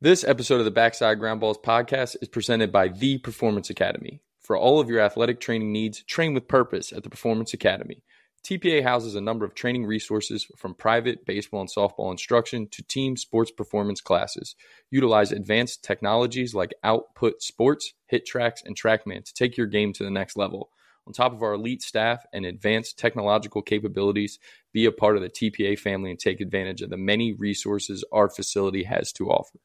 [0.00, 4.20] This episode of the Backside Ground Balls podcast is presented by The Performance Academy.
[4.38, 8.04] For all of your athletic training needs, train with purpose at the Performance Academy.
[8.44, 13.16] TPA houses a number of training resources from private baseball and softball instruction to team
[13.16, 14.54] sports performance classes.
[14.88, 20.12] Utilize advanced technologies like Output Sports, HitTrax, and TrackMan to take your game to the
[20.12, 20.70] next level.
[21.08, 24.38] On top of our elite staff and advanced technological capabilities,
[24.72, 28.30] be a part of the TPA family and take advantage of the many resources our
[28.30, 29.58] facility has to offer.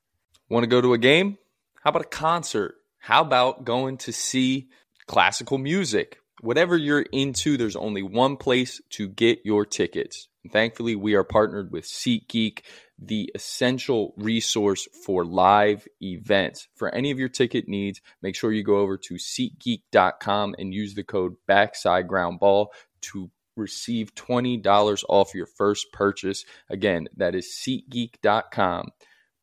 [0.50, 1.38] Want to go to a game?
[1.82, 2.76] How about a concert?
[2.99, 4.70] How about going to see
[5.08, 6.20] classical music?
[6.41, 10.27] Whatever you're into, there's only one place to get your tickets.
[10.44, 12.59] And thankfully, we are partnered with SeatGeek,
[13.00, 16.67] the essential resource for live events.
[16.75, 20.95] For any of your ticket needs, make sure you go over to SeatGeek.com and use
[20.95, 22.67] the code BacksideGroundBall
[23.03, 26.44] to receive $20 off your first purchase.
[26.70, 28.89] Again, that is SeatGeek.com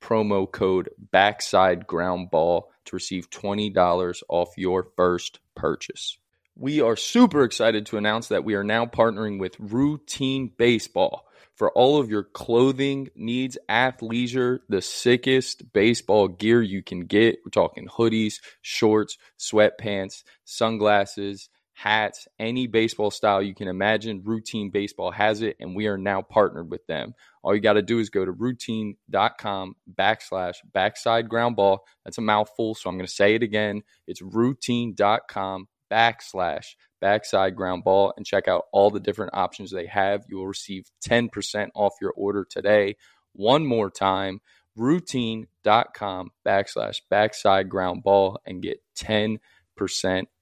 [0.00, 6.18] promo code backside ground ball to receive $20 off your first purchase.
[6.56, 11.70] We are super excited to announce that we are now partnering with Routine Baseball for
[11.72, 17.38] all of your clothing needs, athleisure, the sickest baseball gear you can get.
[17.44, 24.20] We're talking hoodies, shorts, sweatpants, sunglasses, hats, any baseball style you can imagine.
[24.22, 27.14] Routine Baseball has it, and we are now partnered with them.
[27.42, 31.86] All you got to do is go to routine.com backslash backside ground ball.
[32.04, 33.82] That's a mouthful, so I'm going to say it again.
[34.06, 36.66] It's routine.com backslash
[37.00, 40.26] backside ground ball and check out all the different options they have.
[40.28, 42.96] You will receive 10% off your order today.
[43.32, 44.42] One more time,
[44.76, 49.38] routine.com backslash backside ground ball and get 10%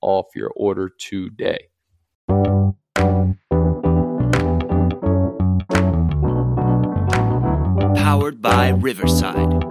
[0.00, 1.68] off your order today.
[8.08, 9.64] powered by Riverside.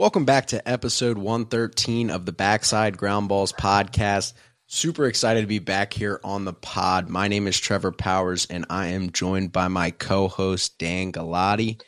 [0.00, 4.32] Welcome back to episode 113 of the Backside Ground Balls podcast.
[4.66, 7.10] Super excited to be back here on the pod.
[7.10, 11.82] My name is Trevor Powers, and I am joined by my co host, Dan Galati.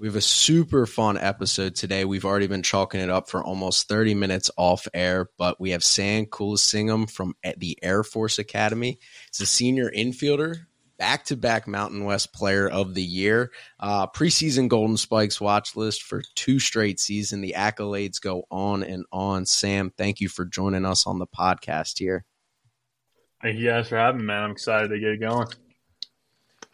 [0.00, 2.04] We have a super fun episode today.
[2.04, 5.84] We've already been chalking it up for almost 30 minutes off air, but we have
[5.84, 8.98] Sam Kulasingam from the Air Force Academy.
[9.30, 10.66] He's a senior infielder,
[10.98, 13.50] back to back Mountain West Player of the Year.
[13.80, 17.40] Uh, preseason Golden Spikes watch list for two straight season.
[17.40, 19.46] The accolades go on and on.
[19.46, 22.24] Sam, thank you for joining us on the podcast here.
[23.42, 24.44] Thank you guys for having me, man.
[24.44, 25.48] I'm excited to get it going.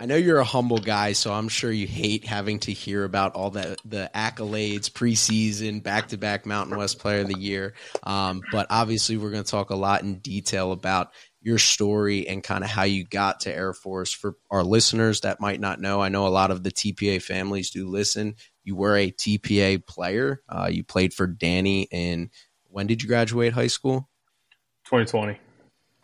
[0.01, 3.35] I know you're a humble guy, so I'm sure you hate having to hear about
[3.35, 7.75] all the the accolades, preseason, back to back Mountain West Player of the Year.
[8.03, 11.13] Um, but obviously, we're going to talk a lot in detail about
[11.43, 15.41] your story and kind of how you got to Air Force for our listeners that
[15.41, 16.01] might not know.
[16.01, 18.35] I know a lot of the TPA families do listen.
[18.63, 20.43] You were a TPA player.
[20.49, 22.31] Uh, you played for Danny And
[22.69, 24.09] when did you graduate high school?
[24.85, 25.39] 2020.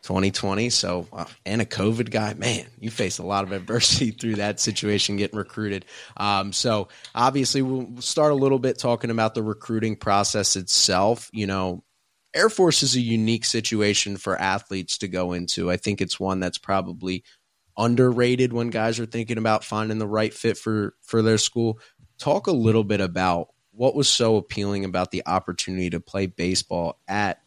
[0.02, 0.70] 2020.
[0.70, 4.60] So, uh, and a COVID guy, man, you faced a lot of adversity through that
[4.60, 5.84] situation getting recruited.
[6.16, 11.28] Um, so, obviously, we'll start a little bit talking about the recruiting process itself.
[11.32, 11.82] You know,
[12.36, 15.70] Air Force is a unique situation for athletes to go into.
[15.70, 17.24] I think it's one that's probably
[17.78, 21.80] underrated when guys are thinking about finding the right fit for for their school.
[22.18, 26.98] Talk a little bit about what was so appealing about the opportunity to play baseball
[27.08, 27.40] at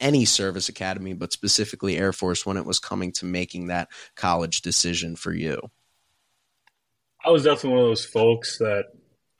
[0.00, 4.62] any service academy, but specifically Air Force when it was coming to making that college
[4.62, 5.60] decision for you.
[7.24, 8.84] I was definitely one of those folks that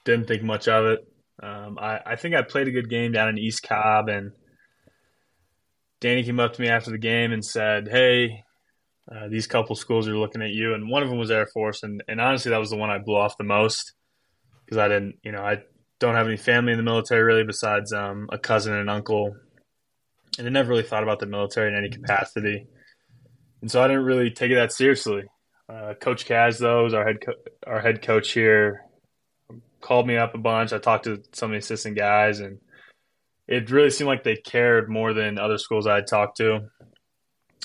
[0.05, 1.09] didn't think much of it.
[1.41, 4.33] Um, I, I think I played a good game down in East Cobb and–
[6.01, 8.45] Danny came up to me after the game and said, "Hey,
[9.11, 11.83] uh, these couple schools are looking at you," and one of them was Air Force,
[11.83, 13.95] and and honestly, that was the one I blew off the most
[14.65, 15.63] because I didn't, you know, I
[15.99, 19.37] don't have any family in the military really besides um, a cousin and an uncle,
[20.39, 22.67] and I never really thought about the military in any capacity,
[23.61, 25.25] and so I didn't really take it that seriously.
[25.69, 27.35] Uh, coach Kaz, though, is our head co-
[27.67, 28.85] our head coach here,
[29.81, 30.73] called me up a bunch.
[30.73, 32.59] I talked to some of the assistant guys and
[33.49, 36.69] it really seemed like they cared more than other schools I had talked to.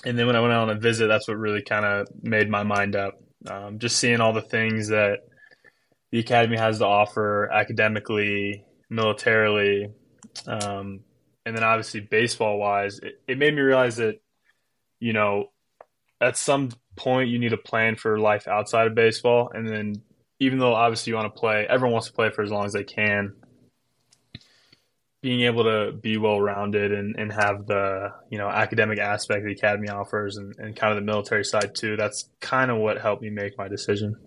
[0.06, 2.50] And then when I went out on a visit, that's what really kind of made
[2.50, 3.16] my mind up.
[3.48, 5.20] Um, just seeing all the things that
[6.12, 9.90] the academy has to offer academically, militarily,
[10.48, 11.02] um,
[11.46, 14.22] and then obviously baseball wise, it, it made me realize that,
[15.00, 15.52] you know,
[16.22, 19.52] at some point, you need a plan for life outside of baseball.
[19.54, 19.96] And then,
[20.40, 22.74] even though obviously you want to play, everyone wants to play for as long as
[22.74, 23.34] they can.
[25.24, 29.54] Being able to be well rounded and, and have the you know academic aspect the
[29.54, 31.98] academy offers and, and kind of the military side too.
[31.98, 34.18] That's kind of what helped me make my decision.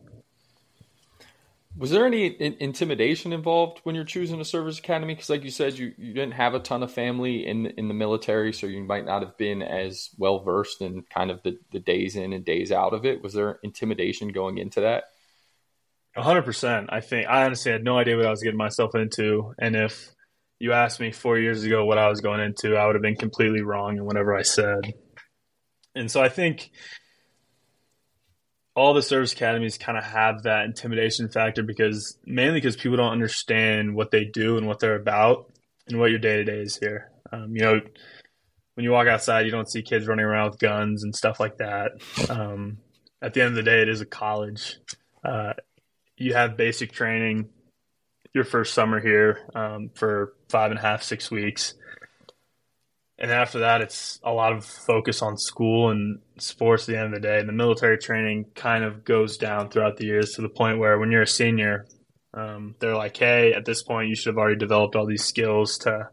[1.78, 5.14] Was there any in- intimidation involved when you're choosing a service academy?
[5.14, 7.94] Because, like you said, you, you didn't have a ton of family in in the
[7.94, 11.80] military, so you might not have been as well versed in kind of the, the
[11.80, 13.22] days in and days out of it.
[13.22, 15.04] Was there intimidation going into that?
[16.16, 16.88] hundred percent.
[16.90, 20.15] I think I honestly had no idea what I was getting myself into, and if
[20.58, 23.16] you asked me four years ago what I was going into, I would have been
[23.16, 24.94] completely wrong in whatever I said.
[25.94, 26.70] And so I think
[28.74, 33.12] all the service academies kind of have that intimidation factor because mainly because people don't
[33.12, 35.50] understand what they do and what they're about
[35.88, 37.10] and what your day to day is here.
[37.32, 37.80] Um, you know,
[38.74, 41.56] when you walk outside, you don't see kids running around with guns and stuff like
[41.58, 41.92] that.
[42.28, 42.78] Um,
[43.22, 44.76] at the end of the day, it is a college.
[45.24, 45.54] Uh,
[46.18, 47.48] you have basic training
[48.34, 51.74] your first summer here um, for five and a half, six weeks
[53.18, 57.14] and after that, it's a lot of focus on school and sports at the end
[57.14, 57.38] of the day.
[57.38, 60.98] And the military training kind of goes down throughout the years to the point where
[60.98, 61.86] when you're a senior,
[62.34, 65.78] um, they're like, hey, at this point, you should have already developed all these skills
[65.78, 66.10] to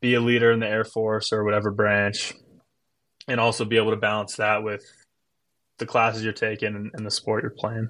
[0.00, 2.34] be a leader in the Air Force or whatever branch,
[3.26, 4.84] and also be able to balance that with
[5.78, 7.88] the classes you're taking and, and the sport you're playing.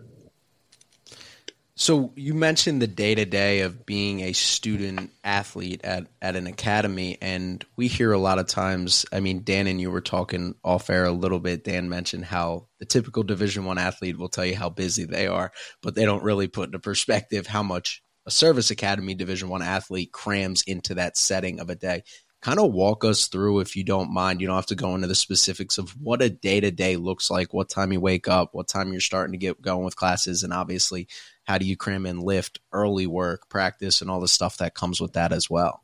[1.74, 6.46] So you mentioned the day to day of being a student athlete at, at an
[6.46, 9.06] academy, and we hear a lot of times.
[9.10, 11.64] I mean, Dan and you were talking off air a little bit.
[11.64, 15.50] Dan mentioned how the typical Division One athlete will tell you how busy they are,
[15.82, 20.12] but they don't really put into perspective how much a service academy Division One athlete
[20.12, 22.02] crams into that setting of a day.
[22.42, 24.40] Kind of walk us through, if you don't mind.
[24.40, 27.30] You don't have to go into the specifics of what a day to day looks
[27.30, 30.42] like, what time you wake up, what time you're starting to get going with classes,
[30.42, 31.08] and obviously
[31.44, 35.00] how do you cram in lift, early work, practice, and all the stuff that comes
[35.00, 35.82] with that as well?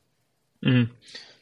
[0.65, 0.93] Mm-hmm.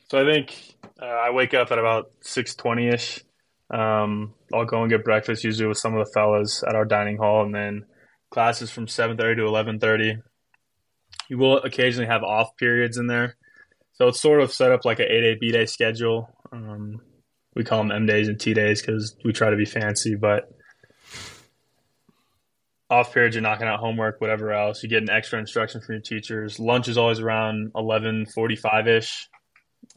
[0.08, 3.22] So I think uh, I wake up at about six twenty ish.
[3.70, 7.16] Um, I'll go and get breakfast usually with some of the fellas at our dining
[7.16, 7.86] hall, and then
[8.30, 10.18] classes from seven thirty to eleven thirty.
[11.28, 13.36] You will occasionally have off periods in there,
[13.94, 16.30] so it's sort of set up like an eight A B day schedule.
[16.52, 17.00] Um,
[17.54, 20.48] we call them M days and T days because we try to be fancy, but
[22.88, 24.82] off periods you're knocking out homework whatever else.
[24.82, 26.60] You get an extra instruction from your teachers.
[26.60, 29.10] Lunch is always around 11.45ish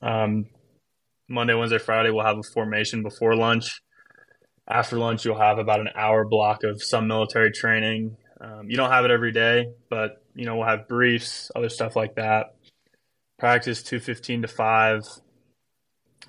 [0.02, 0.46] um,
[1.28, 3.82] monday wednesday friday we'll have a formation before lunch.
[4.68, 8.18] After lunch you'll have about an hour block of some military training.
[8.42, 11.96] Um, you don't have it every day but you know we'll have briefs other stuff
[11.96, 12.56] like that.
[13.38, 15.02] Practice 215 to 5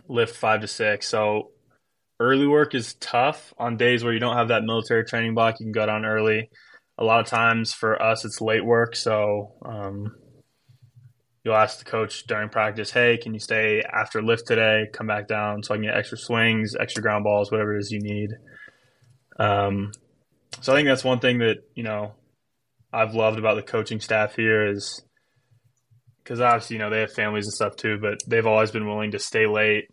[0.08, 1.50] lift 5 to 6 so
[2.20, 5.58] early work is tough on days where you don't have that military training block.
[5.58, 6.50] You can go down early.
[6.98, 8.94] A lot of times for us, it's late work.
[8.94, 10.14] So um,
[11.42, 14.86] you'll ask the coach during practice, hey, can you stay after lift today?
[14.92, 17.90] Come back down so I can get extra swings, extra ground balls, whatever it is
[17.90, 18.30] you need.
[19.38, 19.92] Um,
[20.60, 22.12] so I think that's one thing that, you know,
[22.92, 25.02] I've loved about the coaching staff here is
[26.22, 29.12] because obviously, you know, they have families and stuff too, but they've always been willing
[29.12, 29.86] to stay late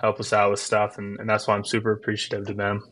[0.00, 2.82] help us out with stuff, and, and that's why I'm super appreciative to them.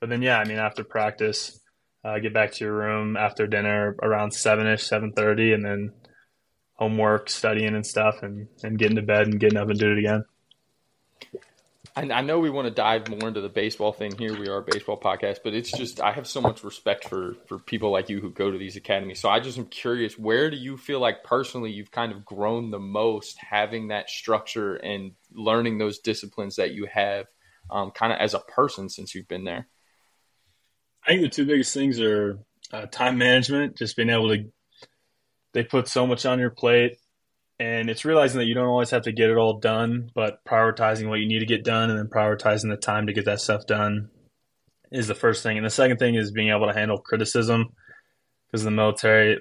[0.00, 1.60] But then, yeah, I mean, after practice,
[2.04, 5.92] uh, get back to your room after dinner around seven ish, seven thirty, and then
[6.74, 9.98] homework, studying and stuff, and and getting to bed and getting up and do it
[9.98, 10.24] again.
[11.94, 14.38] I, I know we want to dive more into the baseball thing here.
[14.38, 17.58] We are a baseball podcast, but it's just I have so much respect for for
[17.58, 19.20] people like you who go to these academies.
[19.20, 22.70] So I just am curious, where do you feel like personally you've kind of grown
[22.70, 27.26] the most having that structure and learning those disciplines that you have,
[27.70, 29.68] um, kind of as a person since you've been there?
[31.06, 32.38] I think the two biggest things are
[32.72, 34.50] uh, time management, just being able to.
[35.52, 36.96] They put so much on your plate
[37.58, 41.08] and it's realizing that you don't always have to get it all done, but prioritizing
[41.08, 43.66] what you need to get done and then prioritizing the time to get that stuff
[43.66, 44.10] done
[44.90, 45.56] is the first thing.
[45.56, 47.72] And the second thing is being able to handle criticism
[48.46, 49.40] because the military,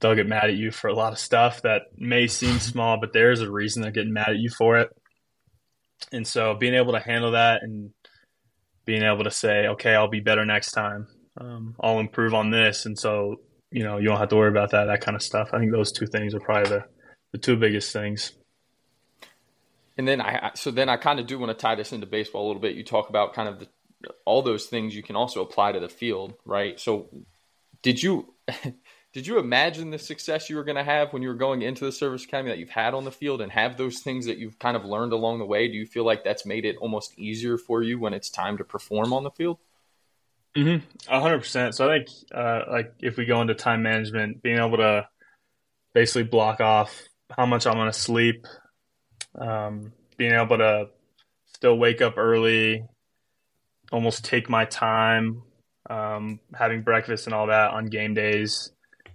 [0.00, 3.12] they'll get mad at you for a lot of stuff that may seem small, but
[3.12, 4.88] there's a reason they're getting mad at you for it.
[6.10, 7.90] And so being able to handle that and
[8.84, 11.06] being able to say, okay, I'll be better next time.
[11.40, 12.86] Um, I'll improve on this.
[12.86, 13.36] And so,
[13.72, 15.50] you know, you don't have to worry about that, that kind of stuff.
[15.52, 16.84] I think those two things are probably the,
[17.32, 18.32] the two biggest things.
[19.96, 22.46] And then I so then I kind of do want to tie this into baseball
[22.46, 22.76] a little bit.
[22.76, 23.68] You talk about kind of the,
[24.24, 26.78] all those things you can also apply to the field, right?
[26.80, 27.08] So
[27.82, 28.34] did you
[29.12, 31.84] did you imagine the success you were going to have when you were going into
[31.84, 34.58] the service academy that you've had on the field and have those things that you've
[34.58, 35.68] kind of learned along the way?
[35.68, 38.64] Do you feel like that's made it almost easier for you when it's time to
[38.64, 39.58] perform on the field?
[40.56, 41.12] Mm-hmm.
[41.12, 41.74] Hundred percent.
[41.74, 45.08] So I think, uh, like, if we go into time management, being able to
[45.94, 47.00] basically block off
[47.36, 48.46] how much I'm going to sleep,
[49.38, 50.88] um, being able to
[51.54, 52.84] still wake up early,
[53.90, 55.42] almost take my time,
[55.88, 58.72] um, having breakfast and all that on game days,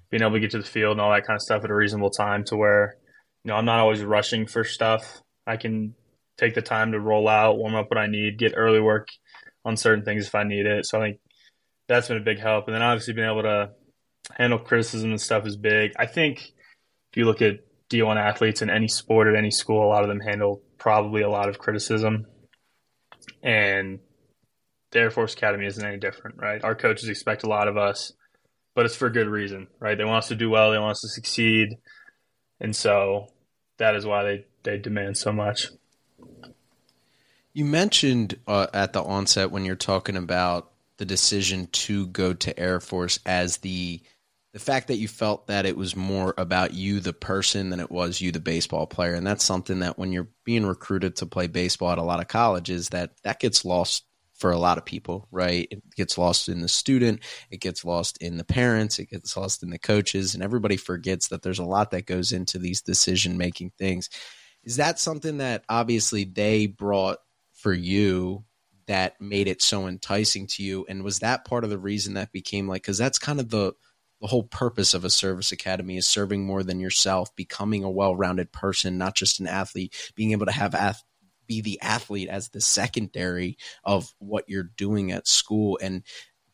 [0.09, 1.75] being able to get to the field and all that kind of stuff at a
[1.75, 2.97] reasonable time to where,
[3.43, 5.21] you know, I'm not always rushing for stuff.
[5.45, 5.93] I can
[6.37, 9.07] take the time to roll out, warm up what I need, get early work
[9.65, 10.85] on certain things if I need it.
[10.85, 11.19] So I think
[11.87, 12.67] that's been a big help.
[12.67, 13.71] And then obviously being able to
[14.33, 15.93] handle criticism and stuff is big.
[15.97, 16.39] I think
[17.11, 20.09] if you look at D1 athletes in any sport at any school, a lot of
[20.09, 22.25] them handle probably a lot of criticism.
[23.41, 23.99] And
[24.91, 26.63] the Air Force Academy isn't any different, right?
[26.63, 28.13] Our coaches expect a lot of us
[28.77, 29.97] but it's for good reason, right?
[29.97, 31.79] They want us to do well, they want us to succeed,
[32.59, 33.25] and so
[33.77, 35.69] that is why they they demand so much.
[37.53, 42.57] You mentioned uh, at the onset when you're talking about the decision to go to
[42.59, 44.01] Air Force as the
[44.53, 47.91] the fact that you felt that it was more about you the person than it
[47.91, 51.47] was you the baseball player and that's something that when you're being recruited to play
[51.47, 54.03] baseball at a lot of colleges that that gets lost
[54.37, 55.67] for a lot of people, right?
[55.71, 59.63] It gets lost in the student, it gets lost in the parents, it gets lost
[59.63, 63.37] in the coaches, and everybody forgets that there's a lot that goes into these decision
[63.37, 64.09] making things.
[64.63, 67.17] Is that something that obviously they brought
[67.53, 68.45] for you
[68.87, 70.85] that made it so enticing to you?
[70.87, 73.73] And was that part of the reason that became like, because that's kind of the
[74.19, 78.51] the whole purpose of a service academy is serving more than yourself, becoming a well-rounded
[78.51, 81.03] person, not just an athlete, being able to have ath-
[81.47, 86.03] be the athlete as the secondary of what you're doing at school and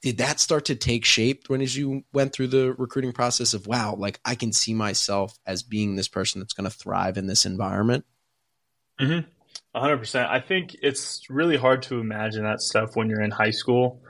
[0.02, 3.68] did that start to take shape when as you went through the recruiting process of
[3.68, 7.26] wow like i can see myself as being this person that's going to thrive in
[7.26, 8.06] this environment
[9.00, 9.28] mm-hmm.
[9.76, 14.02] 100% i think it's really hard to imagine that stuff when you're in high school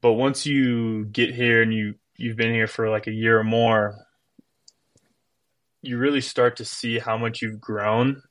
[0.00, 3.44] but once you get here and you you've been here for like a year or
[3.44, 3.94] more
[5.82, 8.22] you really start to see how much you've grown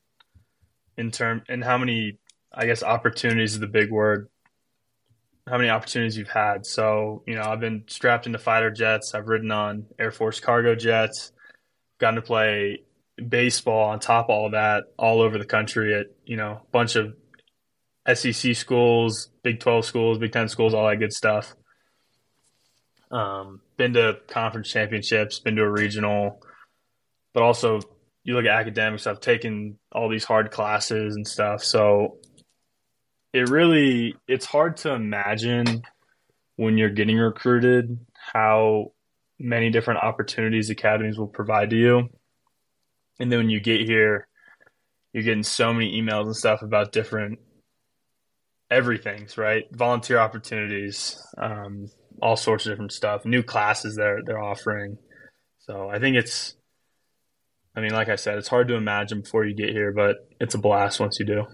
[0.97, 2.19] in term and how many
[2.53, 4.27] I guess opportunities is the big word.
[5.47, 6.65] How many opportunities you've had.
[6.65, 9.13] So, you know, I've been strapped into fighter jets.
[9.15, 11.31] I've ridden on Air Force cargo jets,
[11.99, 12.83] gotten to play
[13.27, 16.95] baseball on top of all that all over the country at, you know, a bunch
[16.95, 17.15] of
[18.13, 21.55] SEC schools, Big 12 schools, Big 10 schools, all that good stuff.
[23.11, 26.41] Um, been to conference championships, been to a regional,
[27.33, 27.79] but also
[28.23, 31.63] you look at academics, I've taken all these hard classes and stuff.
[31.63, 32.17] So
[33.33, 35.83] it really it's hard to imagine
[36.55, 38.91] when you're getting recruited how
[39.39, 42.09] many different opportunities academies will provide to you.
[43.19, 44.27] And then when you get here,
[45.13, 47.39] you're getting so many emails and stuff about different
[48.71, 49.63] everything's right?
[49.71, 51.87] Volunteer opportunities, um,
[52.21, 54.97] all sorts of different stuff, new classes they're they're offering.
[55.59, 56.55] So I think it's
[57.75, 60.55] I mean, like I said, it's hard to imagine before you get here, but it's
[60.55, 61.45] a blast once you do.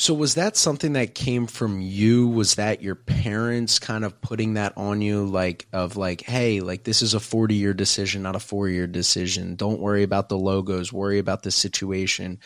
[0.00, 2.26] So was that something that came from you?
[2.26, 6.84] Was that your parents kind of putting that on you like of like, hey, like
[6.84, 9.56] this is a 40-year decision, not a 4-year decision.
[9.56, 12.38] Don't worry about the logos, worry about the situation.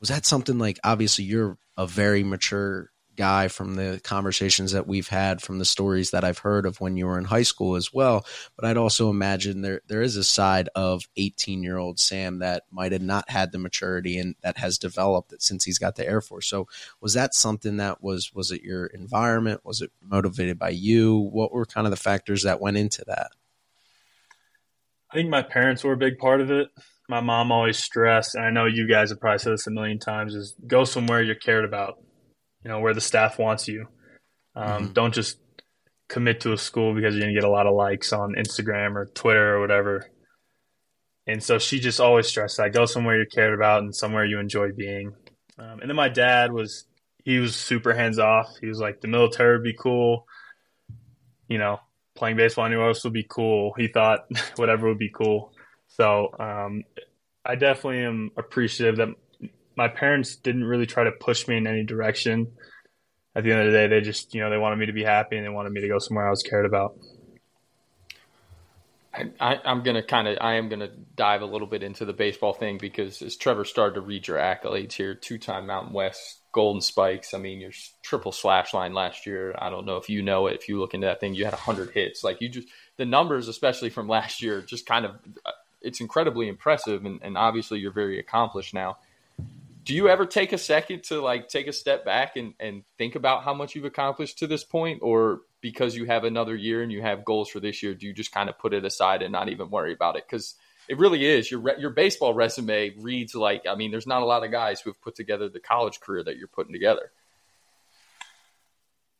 [0.00, 5.08] Was that something like obviously you're a very mature guy from the conversations that we've
[5.08, 7.92] had from the stories that I've heard of when you were in high school as
[7.92, 8.24] well.
[8.54, 12.62] But I'd also imagine there there is a side of 18 year old Sam that
[12.70, 16.06] might have not had the maturity and that has developed it since he's got the
[16.08, 16.46] Air Force.
[16.46, 16.68] So
[17.00, 19.64] was that something that was was it your environment?
[19.64, 21.18] Was it motivated by you?
[21.18, 23.32] What were kind of the factors that went into that?
[25.10, 26.68] I think my parents were a big part of it.
[27.08, 29.98] My mom always stressed, and I know you guys have probably said this a million
[29.98, 31.96] times, is go somewhere you're cared about
[32.62, 33.86] you know, where the staff wants you.
[34.54, 34.92] Um, mm-hmm.
[34.92, 35.38] Don't just
[36.08, 38.96] commit to a school because you're going to get a lot of likes on Instagram
[38.96, 40.10] or Twitter or whatever.
[41.26, 44.38] And so she just always stressed that go somewhere you're cared about and somewhere you
[44.38, 45.12] enjoy being.
[45.58, 46.86] Um, and then my dad was,
[47.22, 48.48] he was super hands off.
[48.60, 50.26] He was like, the military would be cool.
[51.48, 51.80] You know,
[52.14, 53.74] playing baseball anywhere else would be cool.
[53.76, 55.52] He thought whatever would be cool.
[55.88, 56.84] So um,
[57.44, 59.08] I definitely am appreciative that
[59.78, 62.48] my parents didn't really try to push me in any direction.
[63.36, 65.04] At the end of the day, they just, you know, they wanted me to be
[65.04, 66.98] happy and they wanted me to go somewhere I was cared about.
[69.14, 72.04] I, am going to kind of, I am going to dive a little bit into
[72.04, 75.92] the baseball thing because as Trevor started to read your accolades here, two time Mountain
[75.92, 77.32] West Golden Spikes.
[77.32, 77.70] I mean, your
[78.02, 79.54] triple slash line last year.
[79.56, 80.56] I don't know if you know it.
[80.56, 82.24] If you look into that thing, you had hundred hits.
[82.24, 85.12] Like you just the numbers, especially from last year, just kind of
[85.46, 87.04] uh, it's incredibly impressive.
[87.04, 88.98] And, and obviously, you're very accomplished now.
[89.88, 93.14] Do you ever take a second to like take a step back and, and think
[93.14, 96.92] about how much you've accomplished to this point, or because you have another year and
[96.92, 99.32] you have goals for this year, do you just kind of put it aside and
[99.32, 100.24] not even worry about it?
[100.28, 100.56] Because
[100.90, 104.44] it really is your your baseball resume reads like I mean, there's not a lot
[104.44, 107.10] of guys who have put together the college career that you're putting together.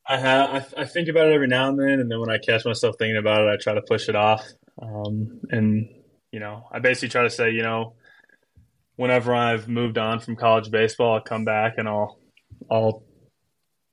[0.07, 2.37] I have I, I think about it every now and then, and then when I
[2.37, 4.47] catch myself thinking about it, I try to push it off.
[4.83, 5.89] Um, and
[6.31, 7.95] you know, I basically try to say, you know,
[8.99, 12.19] whenever I've moved on from college baseball, I'll come back and I'll
[12.69, 13.05] I'll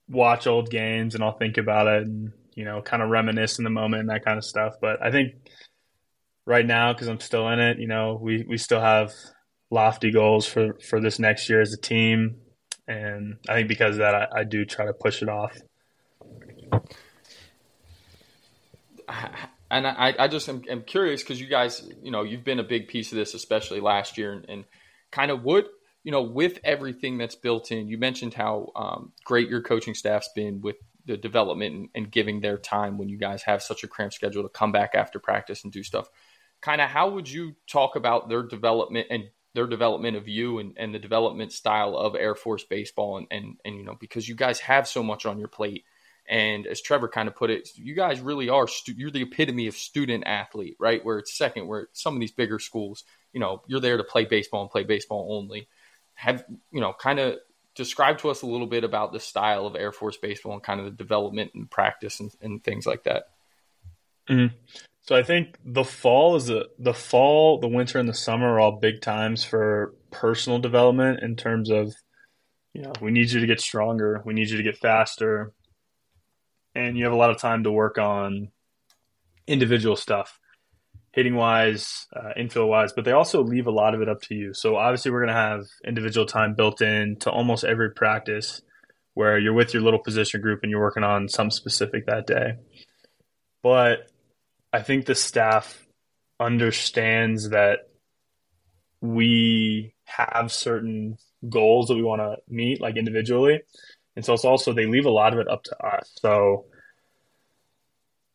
[0.09, 3.63] watch old games and I'll think about it and you know, kind of reminisce in
[3.63, 4.75] the moment and that kind of stuff.
[4.81, 5.35] But I think
[6.45, 7.77] right now because I'm still in it.
[7.79, 9.12] You know, we we still have
[9.69, 12.38] lofty goals for for this next year as a team,
[12.88, 15.55] and I think because of that, I, I do try to push it off.
[19.69, 22.63] And I, I just am, am curious because you guys, you know, you've been a
[22.63, 24.65] big piece of this, especially last year, and, and
[25.12, 25.67] kind of would
[26.03, 27.88] you know with everything that's built in.
[27.88, 32.41] You mentioned how um, great your coaching staff's been with the development and, and, giving
[32.41, 35.63] their time when you guys have such a cramped schedule to come back after practice
[35.63, 36.09] and do stuff
[36.62, 40.74] kind of how would you talk about their development and their development of you and,
[40.77, 44.35] and the development style of Air Force baseball and, and and you know because you
[44.35, 45.85] guys have so much on your plate
[46.27, 49.67] and as Trevor kind of put it, you guys really are stu- you're the epitome
[49.67, 51.05] of student athlete, right?
[51.05, 53.03] Where it's second, where some of these bigger schools,
[53.35, 55.67] you know, you're there to play baseball and play baseball only.
[56.13, 57.35] Have you know, kind of
[57.75, 60.79] describe to us a little bit about the style of Air Force baseball and kind
[60.79, 63.25] of the development and practice and, and things like that.
[64.29, 64.55] Mm-hmm.
[65.01, 68.59] So I think the fall is a the fall, the winter, and the summer are
[68.59, 71.93] all big times for personal development in terms of,
[72.73, 75.51] you know, we need you to get stronger, we need you to get faster,
[76.73, 78.47] and you have a lot of time to work on
[79.45, 80.39] individual stuff,
[81.15, 84.36] hitting wise, uh, infield wise, but they also leave a lot of it up to
[84.36, 84.53] you.
[84.53, 88.62] So obviously, we're going to have individual time built in to almost every practice
[89.13, 92.57] where you're with your little position group and you're working on some specific that day.
[93.63, 94.10] But
[94.74, 95.87] I think the staff
[96.37, 97.87] understands that
[99.00, 103.61] we have certain goals that we want to meet, like individually.
[104.18, 106.11] And so it's also, they leave a lot of it up to us.
[106.20, 106.66] So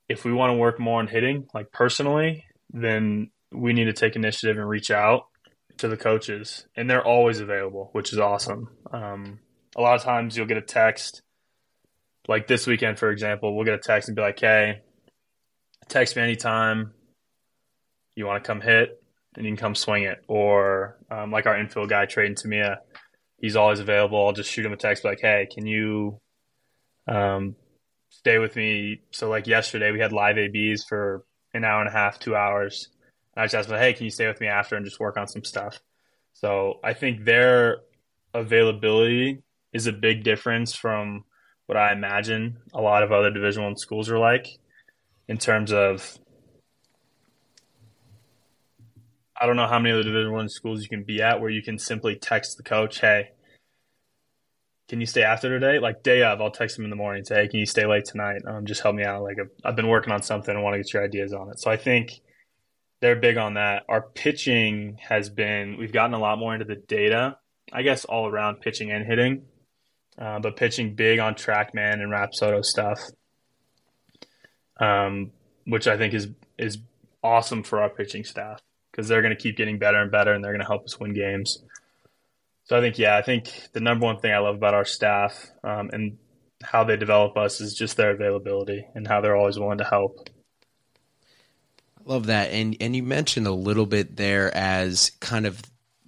[0.09, 4.17] if we want to work more on hitting, like personally, then we need to take
[4.17, 5.27] initiative and reach out
[5.79, 6.67] to the coaches.
[6.77, 8.69] And they're always available, which is awesome.
[8.93, 9.41] Um,
[9.77, 11.23] a lot of times you'll get a text,
[12.29, 14.83] like this weekend, for example, we'll get a text and be like, hey,
[15.89, 16.93] text me anytime
[18.15, 19.03] you want to come hit
[19.37, 20.23] and you can come swing it.
[20.29, 22.77] Or um, like our infield guy, trading Tamia,
[23.39, 24.25] he's always available.
[24.25, 26.21] I'll just shoot him a text like, hey, can you
[27.09, 27.57] um,
[28.11, 29.03] stay with me?
[29.13, 32.89] So like yesterday, we had live ABs for an hour and a half, two hours.
[33.35, 35.17] And I just asked him, hey, can you stay with me after and just work
[35.17, 35.81] on some stuff?
[36.33, 37.79] So I think their
[38.35, 41.25] availability is a big difference from
[41.67, 44.47] what I imagine a lot of other Division One schools are like
[45.29, 46.19] in terms of
[49.41, 51.63] I don't know how many other Division One schools you can be at where you
[51.63, 53.31] can simply text the coach, "Hey,
[54.91, 57.37] can you stay after today?" Like day of, I'll text him in the morning, say,
[57.37, 58.43] "Hey, can you stay late tonight?
[58.47, 59.23] Um, just help me out.
[59.23, 60.55] Like I've, I've been working on something.
[60.55, 62.21] I want to get your ideas on it." So I think
[63.01, 63.85] they're big on that.
[63.89, 67.39] Our pitching has been we've gotten a lot more into the data,
[67.73, 69.45] I guess, all around pitching and hitting,
[70.19, 73.01] uh, but pitching big on TrackMan and Rapsodo stuff
[74.81, 75.31] um,
[75.67, 76.79] which I think is is
[77.23, 80.43] awesome for our pitching staff because they're going to keep getting better and better, and
[80.43, 81.63] they're going to help us win games.
[82.71, 85.51] So I think, yeah, I think the number one thing I love about our staff
[85.65, 86.19] um, and
[86.63, 90.31] how they develop us is just their availability and how they're always willing to help.
[91.99, 95.61] I love that, and and you mentioned a little bit there as kind of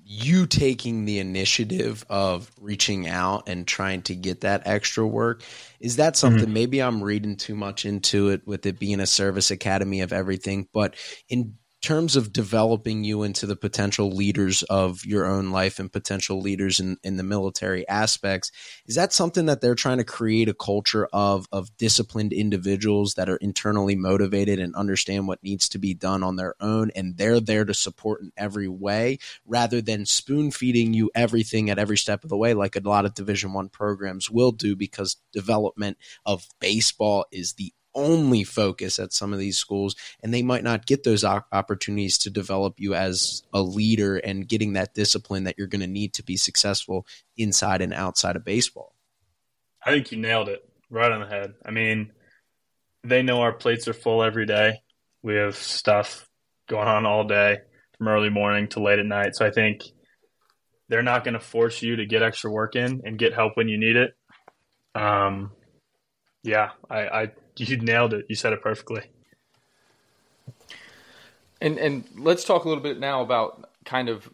[0.05, 5.43] you taking the initiative of reaching out and trying to get that extra work
[5.81, 6.53] is that something mm-hmm.
[6.53, 10.69] maybe i'm reading too much into it with it being a service academy of everything
[10.75, 10.97] but
[11.31, 16.41] in terms of developing you into the potential leaders of your own life and potential
[16.41, 18.53] leaders in, in the military aspects
[18.87, 23.29] is that something that they're trying to create a culture of of disciplined individuals that
[23.29, 27.41] are internally motivated and understand what needs to be done on their own and they're
[27.41, 32.23] there to support in every way rather than spoon feeding you everything at every step
[32.23, 36.47] of the way like a lot of division one programs will do because development of
[36.61, 41.05] baseball is the only focus at some of these schools, and they might not get
[41.05, 45.81] those opportunities to develop you as a leader and getting that discipline that you're going
[45.81, 48.95] to need to be successful inside and outside of baseball.
[49.85, 51.55] I think you nailed it right on the head.
[51.65, 52.13] I mean,
[53.05, 54.81] they know our plates are full every day.
[55.23, 56.29] We have stuff
[56.69, 57.59] going on all day
[57.99, 59.35] from early morning to late at night.
[59.35, 59.83] So I think
[60.89, 63.69] they're not going to force you to get extra work in and get help when
[63.69, 64.15] you need it.
[64.95, 65.53] Um,
[66.43, 68.27] yeah, I, I you nailed it.
[68.29, 69.03] You said it perfectly.
[71.61, 74.29] And and let's talk a little bit now about kind of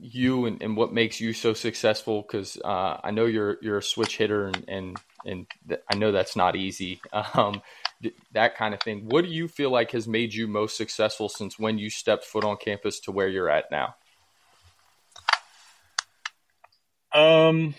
[0.00, 3.82] you and, and what makes you so successful because uh, I know you're you're a
[3.82, 7.00] switch hitter and and, and th- I know that's not easy.
[7.34, 7.62] Um,
[8.02, 9.08] th- that kind of thing.
[9.08, 12.44] What do you feel like has made you most successful since when you stepped foot
[12.44, 13.94] on campus to where you're at now?
[17.12, 17.74] Um,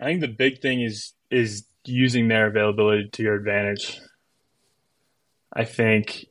[0.00, 4.00] I think the big thing is is using their availability to your advantage.
[5.52, 6.26] I think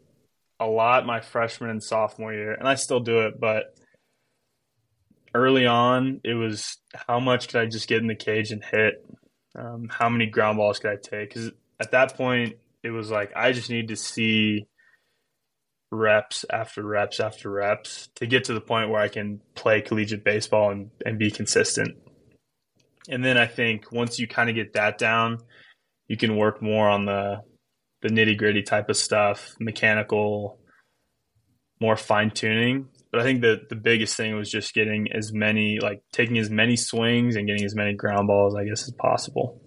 [0.59, 3.75] a lot my freshman and sophomore year, and I still do it, but
[5.33, 6.77] early on, it was
[7.07, 9.05] how much could I just get in the cage and hit?
[9.57, 11.29] Um, how many ground balls could I take?
[11.29, 14.65] Because at that point, it was like I just need to see
[15.91, 20.23] reps after reps after reps to get to the point where I can play collegiate
[20.23, 21.97] baseball and, and be consistent.
[23.09, 25.39] And then I think once you kind of get that down,
[26.07, 27.41] you can work more on the
[28.01, 30.59] the nitty gritty type of stuff, mechanical,
[31.79, 32.87] more fine tuning.
[33.11, 36.49] But I think the the biggest thing was just getting as many like taking as
[36.49, 39.61] many swings and getting as many ground balls, I guess, as possible.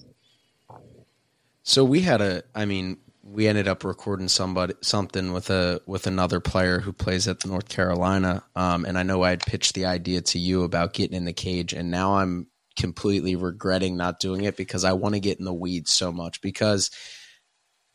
[1.64, 6.06] So we had a I mean, we ended up recording somebody something with a with
[6.06, 8.44] another player who plays at North Carolina.
[8.54, 11.32] Um, and I know I had pitched the idea to you about getting in the
[11.32, 12.46] cage, and now I'm
[12.78, 16.40] completely regretting not doing it because I want to get in the weeds so much.
[16.40, 16.90] Because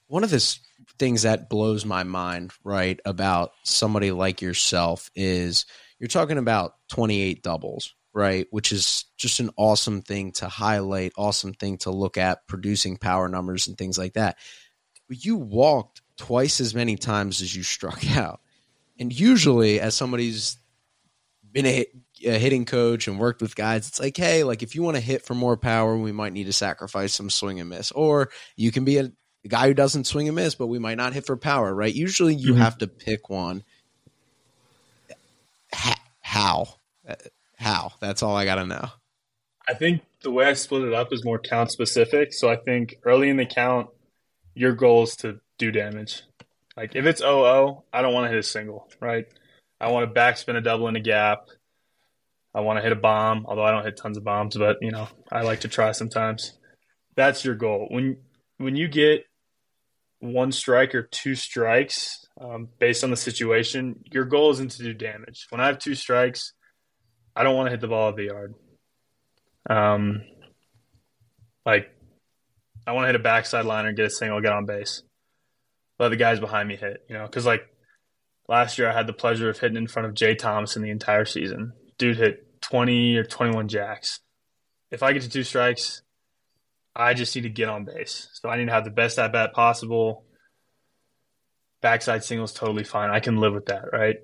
[0.08, 0.58] one of the
[0.98, 5.65] things that blows my mind, right, about somebody like yourself is
[6.00, 11.54] you're talking about 28 doubles, right, which is just an awesome thing to highlight, awesome
[11.54, 14.38] thing to look at, producing power numbers and things like that.
[15.10, 18.39] You walked twice as many times as you struck out.
[19.00, 20.58] And usually, as somebody's
[21.52, 21.86] been a,
[22.26, 25.02] a hitting coach and worked with guys, it's like, hey, like if you want to
[25.02, 28.72] hit for more power, we might need to sacrifice some swing and miss, or you
[28.72, 29.12] can be a,
[29.47, 31.93] a guy who doesn't swing and miss, but we might not hit for power, right?
[31.93, 32.62] Usually, you mm-hmm.
[32.62, 33.63] have to pick one.
[36.21, 36.67] How?
[37.57, 37.93] How?
[38.01, 38.89] That's all I got to know.
[39.67, 42.33] I think the way I split it up is more count specific.
[42.33, 43.88] So I think early in the count,
[44.53, 46.23] your goal is to do damage.
[46.75, 49.25] Like if it's 0 I don't want to hit a single, right?
[49.79, 51.47] I want to backspin a double in a gap.
[52.53, 54.91] I want to hit a bomb, although I don't hit tons of bombs, but you
[54.91, 56.53] know, I like to try sometimes.
[57.15, 57.88] That's your goal.
[57.89, 58.17] When
[58.57, 59.25] when you get
[60.19, 64.93] one strike or two strikes, um, based on the situation, your goal isn't to do
[64.93, 65.47] damage.
[65.49, 66.53] When I have two strikes,
[67.36, 68.56] I don't want to hit the ball of the yard.
[69.69, 70.23] Um,
[71.65, 71.89] like
[72.86, 75.03] I want to hit a backside liner, get a single, get on base.
[75.99, 77.67] Let the guys behind me hit, you know, because like
[78.47, 81.25] last year I had the pleasure of hitting in front of Jay Thomason the entire
[81.25, 81.73] season.
[81.97, 84.19] Dude hit 20 or 21 jacks.
[84.89, 86.01] If I get to two strikes,
[86.97, 88.27] I just need to get on base.
[88.33, 90.25] So I need to have the best at bat possible.
[91.81, 93.12] Backside singles totally fine.
[93.12, 94.17] I can live with that, right?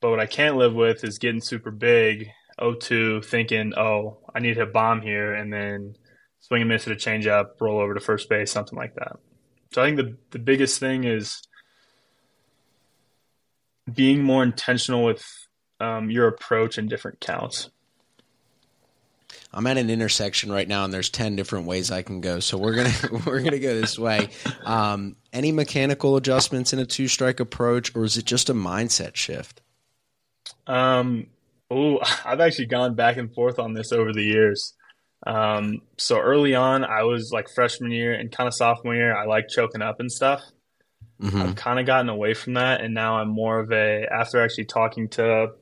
[0.00, 4.54] But what I can't live with is getting super big, 0-2, thinking, oh, I need
[4.54, 5.94] to bomb here, and then
[6.40, 9.16] swing and miss at a changeup, roll over to first base, something like that.
[9.72, 11.40] So I think the the biggest thing is
[13.92, 15.24] being more intentional with
[15.80, 17.70] um, your approach in different counts.
[19.54, 22.40] I'm at an intersection right now, and there's ten different ways I can go.
[22.40, 24.28] So we're gonna we're gonna go this way.
[24.64, 29.16] Um, any mechanical adjustments in a two strike approach, or is it just a mindset
[29.16, 29.60] shift?
[30.66, 31.26] Um,
[31.70, 34.74] oh, I've actually gone back and forth on this over the years.
[35.26, 39.26] Um, so early on, I was like freshman year and kind of sophomore year, I
[39.26, 40.42] like choking up and stuff.
[41.20, 41.40] Mm-hmm.
[41.40, 44.64] I've kind of gotten away from that, and now I'm more of a after actually
[44.64, 45.52] talking to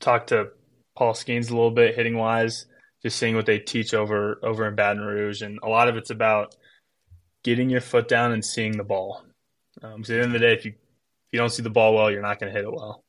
[0.00, 0.48] talk to
[0.96, 2.66] Paul Skenes a little bit hitting wise,
[3.02, 6.10] just seeing what they teach over over in Baton Rouge, and a lot of it's
[6.10, 6.54] about
[7.44, 9.22] getting your foot down and seeing the ball.
[9.82, 11.70] Um, so at the end of the day, if you if you don't see the
[11.70, 13.04] ball well, you're not going to hit it well.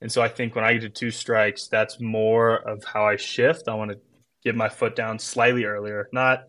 [0.00, 3.16] And so I think when I get to two strikes, that's more of how I
[3.16, 3.68] shift.
[3.68, 3.98] I want to
[4.44, 6.44] get my foot down slightly earlier, not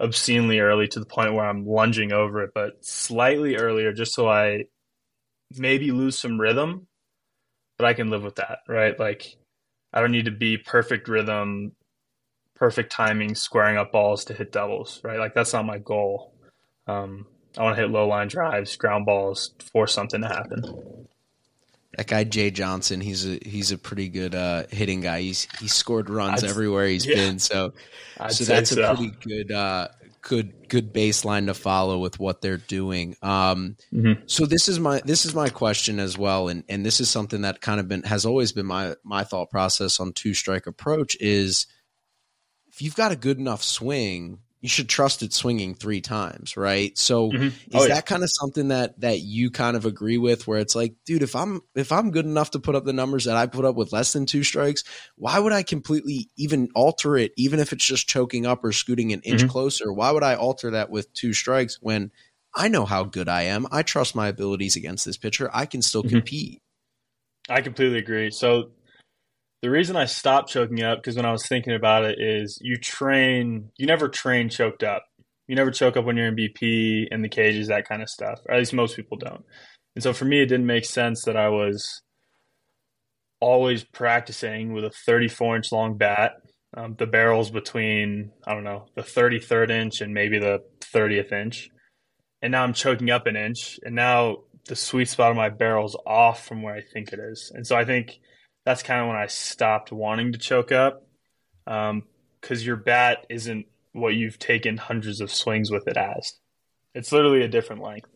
[0.00, 4.28] obscenely early to the point where I'm lunging over it, but slightly earlier just so
[4.28, 4.64] I
[5.56, 6.86] maybe lose some rhythm,
[7.76, 8.98] but I can live with that, right?
[8.98, 9.37] Like
[9.92, 11.72] I don't need to be perfect rhythm,
[12.54, 15.18] perfect timing, squaring up balls to hit doubles, right?
[15.18, 16.34] Like that's not my goal.
[16.86, 21.06] Um, I want to hit low line drives, ground balls, force something to happen.
[21.96, 25.22] That guy Jay Johnson, he's a he's a pretty good uh, hitting guy.
[25.22, 27.38] He's he's scored runs I'd, everywhere he's yeah, been.
[27.38, 27.72] So
[28.20, 28.82] I'd so that's so.
[28.82, 29.88] a pretty good uh,
[30.20, 33.16] good good baseline to follow with what they're doing.
[33.22, 34.22] Um, mm-hmm.
[34.26, 37.42] So this is my this is my question as well, and and this is something
[37.42, 41.16] that kind of been has always been my my thought process on two strike approach
[41.20, 41.66] is
[42.68, 46.96] if you've got a good enough swing, you should trust it swinging three times, right?
[46.98, 47.48] So mm-hmm.
[47.74, 47.94] oh, is yeah.
[47.94, 51.22] that kind of something that that you kind of agree with where it's like, dude,
[51.22, 53.76] if I'm if I'm good enough to put up the numbers that I put up
[53.76, 54.82] with less than two strikes,
[55.16, 59.12] why would I completely even alter it even if it's just choking up or scooting
[59.12, 59.50] an inch mm-hmm.
[59.50, 59.92] closer?
[59.92, 62.10] Why would I alter that with two strikes when
[62.54, 63.66] I know how good I am?
[63.70, 65.48] I trust my abilities against this pitcher.
[65.54, 66.16] I can still mm-hmm.
[66.16, 66.62] compete.
[67.48, 68.30] I completely agree.
[68.30, 68.70] So
[69.62, 72.76] the reason I stopped choking up because when I was thinking about it is you
[72.76, 75.04] train you never train choked up.
[75.46, 78.40] You never choke up when you're in BP in the cages, that kind of stuff.
[78.46, 79.44] Or at least most people don't.
[79.96, 82.02] And so for me it didn't make sense that I was
[83.40, 86.32] always practicing with a 34 inch long bat.
[86.76, 91.70] Um, the barrels between I don't know the 33rd inch and maybe the 30th inch,
[92.42, 95.96] and now I'm choking up an inch, and now the sweet spot of my barrel's
[96.06, 97.50] off from where I think it is.
[97.54, 98.20] And so I think
[98.68, 101.02] that's kind of when I stopped wanting to choke up
[101.64, 102.02] because um,
[102.50, 106.34] your bat isn't what you've taken hundreds of swings with it as.
[106.94, 108.10] It's literally a different length.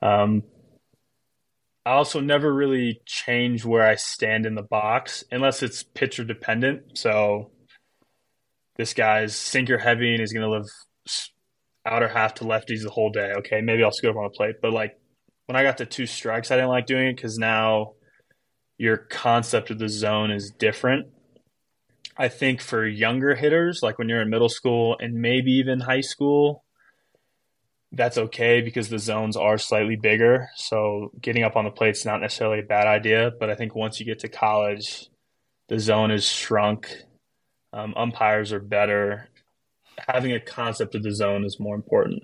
[0.00, 0.44] Um,
[1.84, 6.96] I also never really change where I stand in the box unless it's pitcher dependent.
[6.96, 7.50] So
[8.76, 10.70] this guy's sinker heavy and he's going to live
[11.84, 13.34] outer half to lefties the whole day.
[13.40, 14.56] Okay, maybe I'll scoot up on a plate.
[14.62, 14.98] But like
[15.44, 17.96] when I got to two strikes, I didn't like doing it because now
[18.80, 21.06] your concept of the zone is different.
[22.16, 26.00] I think for younger hitters, like when you're in middle school and maybe even high
[26.00, 26.64] school,
[27.92, 30.48] that's okay because the zones are slightly bigger.
[30.56, 33.32] So getting up on the plate is not necessarily a bad idea.
[33.38, 35.10] But I think once you get to college,
[35.68, 36.90] the zone is shrunk.
[37.74, 39.28] Um, umpires are better.
[40.08, 42.22] Having a concept of the zone is more important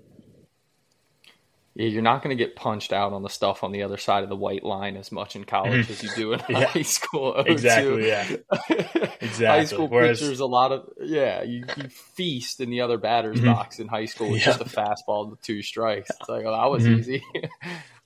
[1.78, 4.30] you're not going to get punched out on the stuff on the other side of
[4.30, 6.64] the white line as much in college as you do in yeah.
[6.64, 7.34] high school.
[7.34, 7.46] O2.
[7.48, 8.08] Exactly.
[8.08, 8.26] Yeah.
[9.20, 9.46] exactly.
[9.46, 13.36] high school Whereas, pitchers, a lot of yeah, you, you feast in the other batter's
[13.36, 13.52] mm-hmm.
[13.52, 14.56] box in high school with yeah.
[14.56, 16.08] just a fastball to two strikes.
[16.18, 16.98] It's like, oh, that was mm-hmm.
[16.98, 17.24] easy.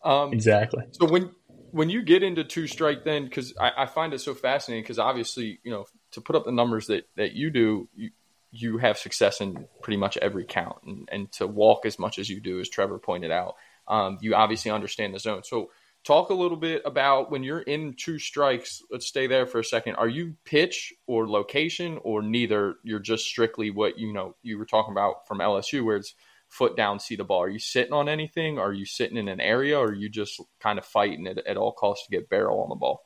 [0.05, 0.85] um, exactly.
[0.91, 1.31] So when
[1.71, 4.99] when you get into two strike, then because I, I, find it so fascinating because
[4.99, 8.11] obviously you know to put up the numbers that that you do, you,
[8.53, 10.77] you have success in pretty much every count.
[10.85, 13.55] And, and to walk as much as you do, as Trevor pointed out,
[13.89, 15.43] um, you obviously understand the zone.
[15.45, 15.71] So,
[16.03, 18.83] talk a little bit about when you're in two strikes.
[18.91, 19.97] Let's stay there for a second.
[19.97, 22.77] Are you pitch or location or neither?
[22.83, 26.15] You're just strictly what you know you were talking about from LSU, where it's
[26.49, 27.43] foot down, see the ball.
[27.43, 28.59] Are you sitting on anything?
[28.59, 29.79] Are you sitting in an area?
[29.79, 32.69] Or are you just kind of fighting it at all costs to get barrel on
[32.69, 33.03] the ball?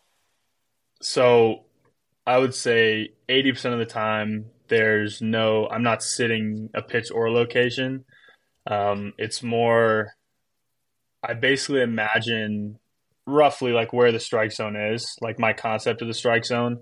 [1.03, 1.67] So
[2.27, 7.31] I would say 80% of the time there's no i'm not sitting a pitch or
[7.31, 8.05] location.
[8.67, 10.15] Um, it's more
[11.23, 12.79] i basically imagine
[13.27, 16.79] roughly like where the strike zone is like my concept of the strike zone.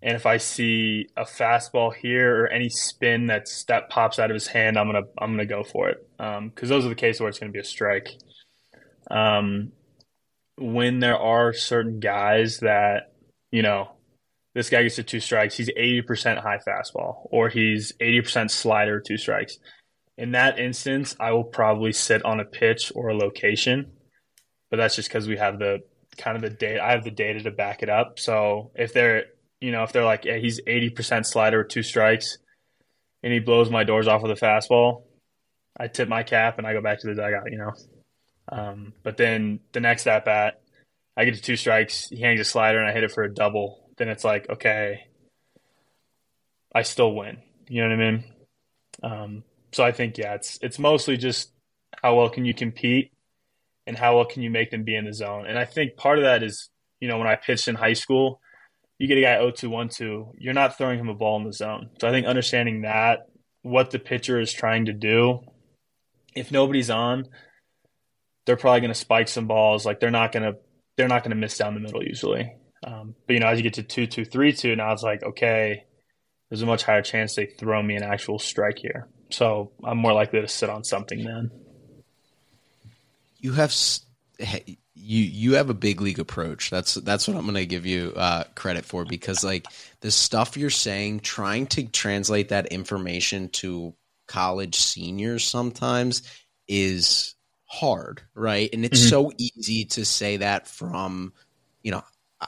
[0.00, 4.34] And if i see a fastball here or any spin that's that pops out of
[4.34, 6.06] his hand i'm gonna i'm gonna go for it.
[6.18, 8.10] Because um, those are the cases where it's gonna be a strike.
[9.10, 9.72] Um,
[10.56, 13.12] when there are certain guys that
[13.50, 13.92] you know
[14.54, 19.16] this guy gets to two strikes, he's 80% high fastball or he's 80% slider, two
[19.16, 19.58] strikes.
[20.18, 23.92] In that instance, I will probably sit on a pitch or a location,
[24.70, 25.80] but that's just because we have the
[26.18, 26.84] kind of the data.
[26.84, 28.18] I have the data to back it up.
[28.18, 29.24] So if they're,
[29.60, 32.38] you know, if they're like, yeah, he's 80% slider, two strikes,
[33.22, 35.04] and he blows my doors off with a fastball,
[35.78, 37.72] I tip my cap and I go back to the dugout, you know.
[38.50, 40.60] Um, but then the next at bat,
[41.16, 43.32] I get to two strikes, he hangs a slider, and I hit it for a
[43.32, 45.04] double then it's like, okay,
[46.74, 47.38] I still win.
[47.68, 48.24] You know what I mean?
[49.02, 51.52] Um, so I think yeah, it's it's mostly just
[52.02, 53.12] how well can you compete
[53.86, 55.46] and how well can you make them be in the zone.
[55.46, 56.68] And I think part of that is,
[57.00, 58.40] you know, when I pitched in high school,
[58.98, 61.90] you get a guy 0-2, 1-2, you're not throwing him a ball in the zone.
[62.00, 63.26] So I think understanding that,
[63.62, 65.40] what the pitcher is trying to do,
[66.34, 67.26] if nobody's on,
[68.46, 69.86] they're probably going to spike some balls.
[69.86, 70.58] Like they're not going to
[70.96, 72.52] they're not going to miss down the middle usually.
[72.84, 75.22] Um, but you know, as you get to two, two, three, two, now it's like,
[75.22, 75.84] okay,
[76.48, 79.08] there's a much higher chance they throw me an actual strike here.
[79.30, 81.50] So I'm more likely to sit on something then.
[83.38, 83.72] You have
[84.94, 86.70] you you have a big league approach.
[86.70, 89.66] That's that's what I'm going to give you uh, credit for because like
[90.00, 93.94] the stuff you're saying, trying to translate that information to
[94.28, 96.22] college seniors sometimes
[96.68, 97.34] is
[97.66, 98.68] hard, right?
[98.72, 99.08] And it's Mhm.
[99.08, 101.32] so easy to say that from,
[101.82, 102.02] you know,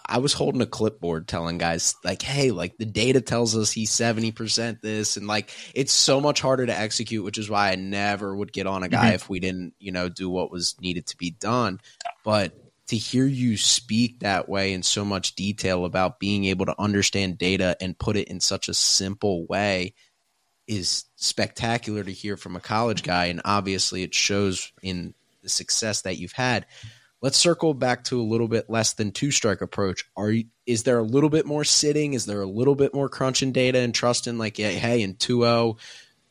[0.07, 3.91] I was holding a clipboard telling guys like, "Hey, like the data tells us he's
[3.91, 5.17] 70% this.
[5.17, 8.67] And like it's so much harder to execute, which is why I never would get
[8.67, 9.15] on a guy mm-hmm.
[9.15, 11.81] if we didn't, you know, do what was needed to be done."
[12.25, 12.55] But
[12.89, 17.39] to hear you speak that way in so much detail about being able to understand
[17.39, 19.95] data and put it in such a simple way
[20.67, 23.27] is spectacular to hear from a college guy.
[23.27, 26.67] And obviously it shows in the success that you've had
[27.25, 30.05] let's circle back to a little bit less than two strike approach.
[30.15, 32.13] Are you is there a little bit more sitting?
[32.13, 35.79] Is there a little bit more crunching data and trusting like yeah, hey in 2-0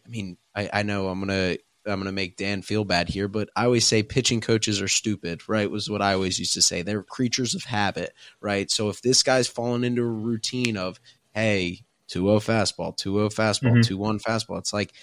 [0.05, 3.49] i mean I, I know i'm gonna i'm gonna make dan feel bad here but
[3.55, 6.83] i always say pitching coaches are stupid right was what i always used to say.
[6.83, 8.69] They're creatures of habit right?
[8.69, 10.99] So if this guy's fallen into a routine of
[11.33, 11.79] hey
[12.09, 13.97] 2-0 fastball 2-0 fastball Mhm.
[13.97, 14.93] 2-1 fastball it's like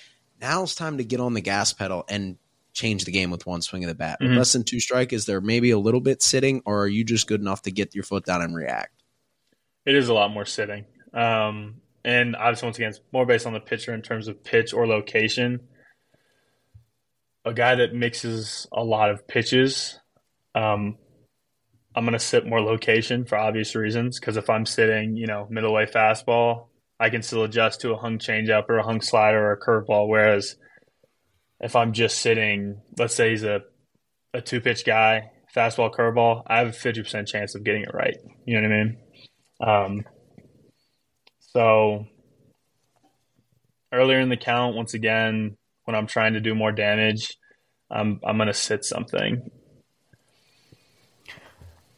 [0.41, 2.37] now it's time to get on the gas pedal and
[2.73, 4.19] change the game with one swing of the bat.
[4.21, 4.37] Mhm.
[4.37, 7.27] less than two strike, is there maybe a little bit sitting, or are you just
[7.27, 9.03] good enough to get your foot down and react?
[9.87, 10.85] It is a lot more sitting.
[11.13, 14.73] Um, and obviously, once again, it's more based on the pitcher in terms of pitch
[14.73, 15.61] or location.
[17.45, 19.99] A guy that mixes a lot of pitches,
[20.55, 20.99] um,
[21.95, 24.21] I'm going to sit more location for obvious reasons.
[24.21, 26.67] Because if I'm sitting, you know, middle way fastball,
[27.01, 30.09] I can still adjust to a hung changeup or a hung slider or a curveball.
[30.09, 30.57] Whereas
[31.61, 33.63] if I'm just sitting, let's say he's a,
[34.33, 38.17] a two pitch guy, fastball, curveball, I have a 50% chance of getting it right.
[38.47, 38.97] You know what I mean?
[39.61, 40.05] Um,
[41.41, 42.07] so
[43.93, 47.37] earlier in the count, once again, when I'm trying to do more damage,
[47.91, 49.51] I'm I'm gonna sit something.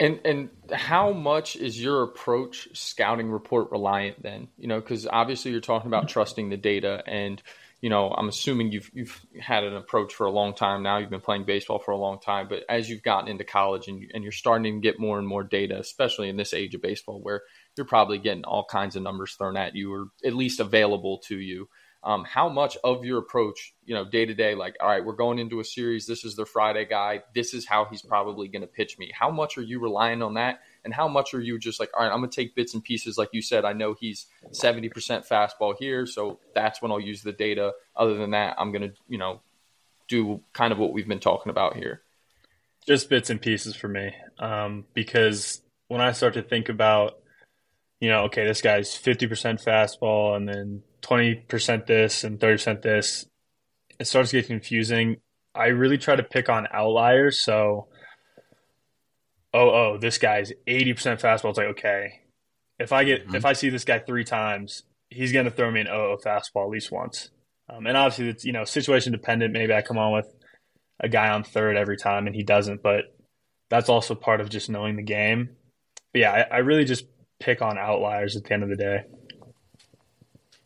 [0.01, 4.48] And and how much is your approach scouting report reliant then?
[4.57, 7.42] You know, because obviously you're talking about trusting the data, and
[7.83, 10.99] you know, I'm assuming you've you've had an approach for a long time now.
[10.99, 14.09] You've been playing baseball for a long time, but as you've gotten into college and
[14.14, 17.21] and you're starting to get more and more data, especially in this age of baseball,
[17.21, 17.42] where
[17.77, 21.37] you're probably getting all kinds of numbers thrown at you, or at least available to
[21.37, 21.68] you.
[22.05, 25.12] Um, how much of your approach, you know, day to day, like, all right, we're
[25.12, 26.07] going into a series.
[26.07, 27.23] This is their Friday guy.
[27.35, 29.12] This is how he's probably going to pitch me.
[29.12, 30.61] How much are you relying on that?
[30.85, 33.16] And how much are you just like, all right, I'm to take bits and pieces.
[33.16, 34.90] Like you said, I know he's 70%
[35.27, 36.07] fastball here.
[36.07, 37.73] So that's when I'll use the data.
[37.95, 39.40] Other than that, I'm to, you know,
[40.09, 42.03] do kind of what we've been talking about here.
[42.87, 47.18] Just bits and pieces for me, um, because when I start to think about,
[48.01, 53.27] you know, okay, this guy's 50% fastball and then 20% this and 30% this,
[54.01, 55.18] it starts to get confusing.
[55.55, 57.40] I really try to pick on outliers.
[57.40, 57.88] So,
[59.55, 61.51] oh, oh, this guy's 80% fastball.
[61.51, 62.21] It's like, okay,
[62.79, 63.35] if I get, Mhm.
[63.35, 66.65] if I see this guy three times, he's going to throw me an 0 fastball
[66.65, 67.31] at least once.
[67.69, 69.53] Um, and obviously, it's, you know, situation dependent.
[69.53, 70.27] Maybe I come on with
[71.01, 73.15] a guy on third every time and he doesn't, but
[73.71, 75.51] that's also part of just knowing the game.
[76.12, 77.05] But yeah, I, I really just
[77.41, 79.05] pick on outliers at the end of the day.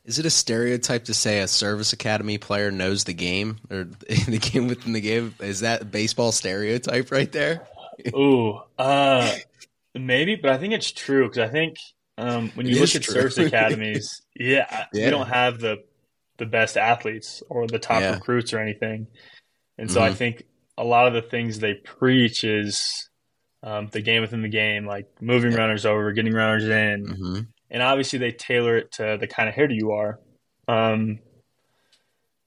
[0.04, 3.84] Is it a stereotype to say a service academy player knows the game or
[4.28, 5.34] the game within the game?
[5.40, 7.66] Is that a baseball stereotype right there?
[8.14, 9.34] Ooh, uh,
[9.94, 11.76] maybe, but I think it's true because I think
[12.18, 13.14] um, when you It look at true.
[13.14, 15.04] service academies, yeah, Yeah.
[15.06, 15.78] we don't have the
[16.38, 18.14] the best athletes or the top Yeah.
[18.14, 19.06] recruits or anything,
[19.78, 20.16] and so I Mhm.
[20.16, 20.42] think
[20.78, 23.08] a lot of the things they preach is
[23.62, 25.58] um, the game within the game, like moving Yep.
[25.58, 27.40] runners over, getting runners in, Mm-hmm.
[27.70, 30.20] and obviously they tailor it to the kind of hitter you are.
[30.68, 31.20] Um,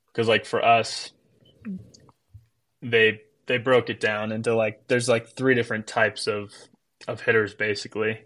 [0.08, 1.12] because like for us,
[2.82, 6.54] they they broke it down into like there's like three different types of
[7.08, 8.20] of hitters basically.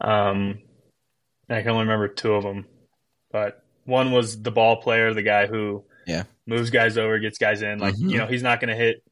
[0.00, 0.60] Um,
[1.50, 2.66] I can only remember two of them,
[3.30, 6.24] but one was the ball player, the guy who Yeah.
[6.46, 7.78] moves guys over, gets guys in.
[7.78, 8.10] Like Mhm.
[8.10, 9.02] you know, he's not going to hit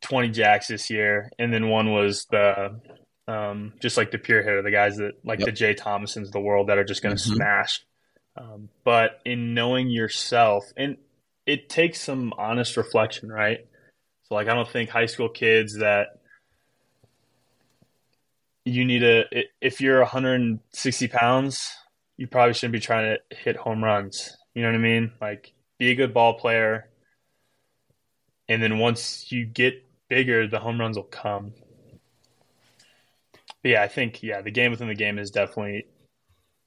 [0.00, 1.30] twenty jacks this year.
[1.38, 2.80] And then one was the
[3.26, 5.46] um, just like the pure hitter, the guys that like Yep.
[5.46, 7.34] the Jay Thomasons of the world that are just going to Mhm.
[7.36, 7.80] smash.
[8.36, 10.96] Um, but in knowing yourself, and
[11.46, 13.66] it takes some honest reflection, right?
[14.24, 16.08] So, like, I don't think high school kids that
[18.64, 19.24] you need to
[19.60, 21.70] if you're 160 pounds,
[22.16, 24.36] you probably shouldn't be trying to hit home runs.
[24.54, 25.12] You know what I mean?
[25.20, 26.88] Like, be a good ball player.
[28.48, 31.52] And then once you get bigger, the home runs will come.
[33.62, 35.86] But yeah, I think, yeah, the game within the game is definitely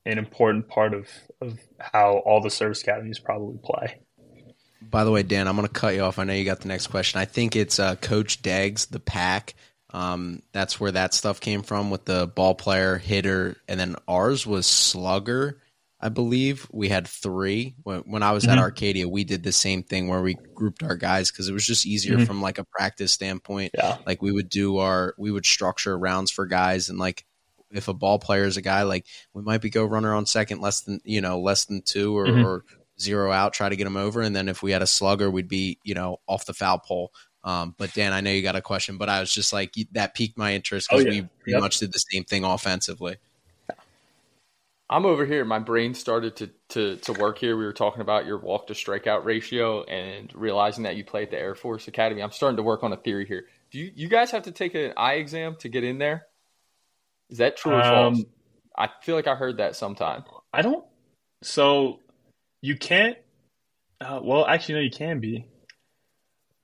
[0.06, 1.08] an important part of,
[1.42, 4.02] of how all the service academies probably play.
[4.82, 6.20] By the way, Dan, I'm going to cut you off.
[6.20, 7.20] I know you got the next question.
[7.20, 9.56] I think it's uh, Coach Deggs, the pack.
[9.92, 14.46] Um, that's where that stuff came from with the ball player, hitter, and then ours
[14.46, 15.60] was slugger,
[16.00, 17.74] I believe we had three.
[17.82, 18.50] When, when I was Mhm.
[18.50, 21.66] at Arcadia, we did the same thing where we grouped our guys because it was
[21.66, 22.28] just easier Mhm.
[22.28, 23.72] from like a practice standpoint.
[23.74, 23.98] Yeah.
[24.06, 27.26] Like we would do our, we would structure rounds for guys, and like
[27.72, 30.62] if a ball player is a guy, like we might be go runner on second,
[30.62, 32.44] less than you know, less than two or, Mhm.
[32.46, 32.66] or
[33.00, 35.48] zero out, try to get him over, and then if we had a slugger, we'd
[35.48, 37.12] be you know off the foul pole.
[37.44, 40.14] Um, but Dan, I know you got a question, but I was just like that
[40.16, 41.22] piqued my interest because Oh, yeah.
[41.22, 41.62] we pretty Yep.
[41.62, 43.18] much did the same thing offensively.
[44.90, 45.44] I'm over here.
[45.44, 47.58] My brain started to, to, to work here.
[47.58, 51.32] We were talking about your walk to strikeout ratio and realizing that you play at
[51.32, 52.24] the Air Force Academy.
[52.24, 53.48] I'm starting to work on a theory here.
[53.72, 56.28] Do you, you guys have to take an eye exam to get in there?
[57.30, 58.18] Is that true or false?
[58.20, 58.26] Um,
[58.78, 60.24] I feel like I heard that sometime.
[60.54, 60.86] I don't.
[61.44, 62.00] So
[62.62, 63.18] you can't.
[64.00, 65.46] Uh, well, actually, no, you can be.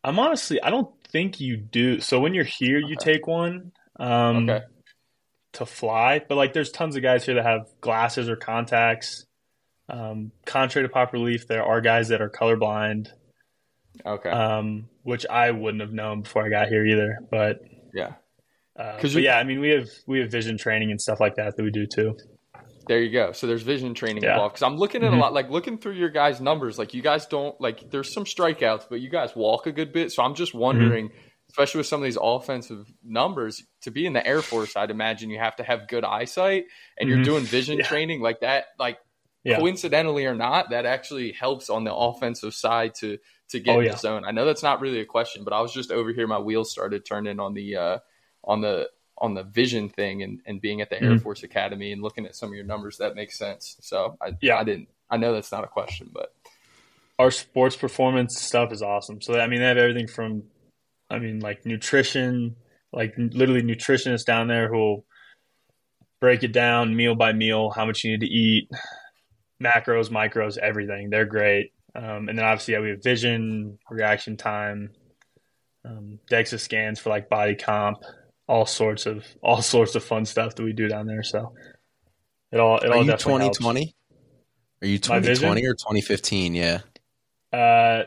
[0.03, 1.99] I'm honestly, I don't think you do.
[2.01, 3.13] So when you're here, you Okay.
[3.13, 4.65] take one um, Okay.
[5.53, 6.19] to fly.
[6.27, 9.25] But like, there's tons of guys here that have glasses or contacts.
[9.89, 13.09] Um, contrary to popular belief, there are guys that are colorblind,
[14.05, 14.29] Okay.
[14.29, 17.19] um, which I wouldn't have known before I got here either.
[17.29, 17.61] But,
[17.93, 18.13] yeah.
[18.75, 21.19] uh, 'Cause but you- yeah, I mean, we have we have vision training and stuff
[21.19, 22.17] like that that we do too.
[22.87, 23.31] There you go.
[23.31, 24.33] So there's vision training Yeah.
[24.33, 24.55] involved.
[24.55, 25.17] Because I'm looking at Mhm.
[25.17, 26.77] a lot, like looking through your guys' numbers.
[26.77, 27.89] Like you guys don't like.
[27.89, 30.11] There's some strikeouts, but you guys walk a good bit.
[30.11, 31.17] So I'm just wondering, Mm-hmm.
[31.49, 35.29] especially with some of these offensive numbers, to be in the Air Force, I'd imagine
[35.29, 36.65] you have to have good eyesight,
[36.97, 37.23] and you're Mhm.
[37.25, 37.85] doing vision Yeah.
[37.85, 38.65] training like that.
[38.79, 38.97] Like
[39.43, 39.57] Yeah.
[39.59, 43.17] coincidentally or not, that actually helps on the offensive side to
[43.49, 44.23] to get Oh, in the zone.
[44.25, 46.25] I know that's not really a question, but I was just over here.
[46.25, 47.99] My wheels started turning on the uh,
[48.43, 48.89] on the
[49.23, 51.23] on the vision thing and, and being at the Air Mhm.
[51.23, 52.97] Force Academy and looking at some of your numbers.
[52.97, 53.77] That makes sense.
[53.79, 54.57] So I Yeah.
[54.57, 54.89] I didn't.
[55.09, 56.35] I know that's not a question, but
[57.17, 59.21] our sports performance stuff is awesome.
[59.21, 60.43] So I mean, they have everything from,
[61.09, 62.57] I mean, like nutrition,
[62.91, 65.05] like literally nutritionists down there who will
[66.19, 68.69] break it down meal by meal, how much you need to eat,
[69.61, 71.09] macros, micros, everything.
[71.09, 71.71] They're great.
[71.95, 74.91] Um, and then obviously, yeah, we have vision, reaction time,
[75.85, 77.99] um, DEXA scans for like body comp,
[78.47, 81.23] all sorts of all sorts of fun stuff that we do down there.
[81.23, 81.53] So
[82.51, 83.57] it all it Are all you definitely helps.
[83.59, 83.95] 2020?
[84.81, 86.55] Are you 2020 or 2015?
[86.55, 86.79] Yeah.
[87.51, 88.03] Uh,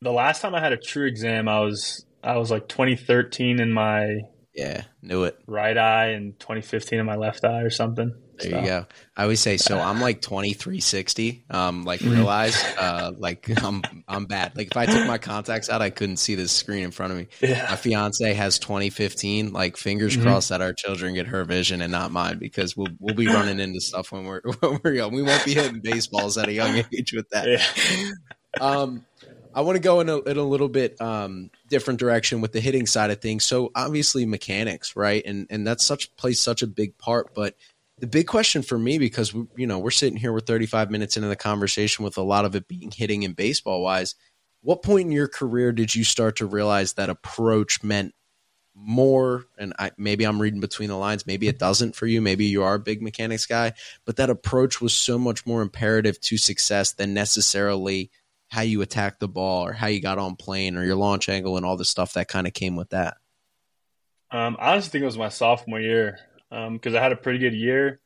[0.00, 3.70] the last time I had a true exam, I was I was like 2013 in
[3.72, 4.20] my
[4.54, 4.84] Yeah.
[5.02, 5.38] Knew it.
[5.46, 8.14] right eye and 2015 in my left eye or something.
[8.38, 8.86] There So, you go.
[9.16, 9.78] I always say so.
[9.78, 11.44] I'm like 2360.
[11.50, 12.12] Um, like Mhm.
[12.12, 14.56] realize, uh, like I'm I'm bad.
[14.56, 17.18] Like if I took my contacts out, I couldn't see the screen in front of
[17.18, 17.28] me.
[17.42, 19.52] My fiance has 2015.
[19.52, 20.22] Like fingers Mhm.
[20.22, 23.60] crossed that our children get her vision and not mine because we'll we'll be running
[23.60, 25.12] into stuff when we're when we're young.
[25.12, 27.48] We won't be hitting baseballs at a young age with that.
[27.48, 28.10] yeah.
[28.60, 29.04] um,
[29.54, 32.60] I want to go in a, in a little bit um, different direction with the
[32.60, 33.44] hitting side of things.
[33.44, 35.22] So obviously mechanics, right?
[35.26, 37.34] And and that's such plays such a big part.
[37.34, 37.54] But
[38.02, 41.16] the big question for me, because we, you know we're sitting here, we're 35 minutes
[41.16, 44.16] into the conversation with a lot of it being hitting and baseball wise.
[44.60, 48.12] What point in your career did you start to realize that approach meant
[48.74, 49.44] more?
[49.56, 51.28] And I, maybe I'm reading between the lines.
[51.28, 52.20] Maybe it doesn't for you.
[52.20, 53.72] Maybe you are a big mechanics guy,
[54.04, 58.10] but that approach was so much more imperative to success than necessarily
[58.48, 61.56] how you attack the ball or how you got on plane or your launch angle
[61.56, 63.16] and all the stuff that kind of came with that.
[64.32, 66.18] Um, I honestly think it was my sophomore year
[66.52, 68.00] Um, because I had a pretty good year.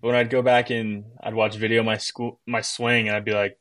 [0.00, 3.24] But when I'd go back and I'd watch video my school my swing, and I'd
[3.24, 3.58] be like,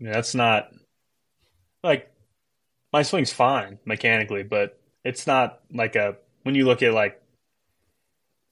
[0.00, 0.68] "Yeah, "That's not
[1.82, 2.10] like
[2.92, 7.20] my swing's fine mechanically, but it's not like a when you look at like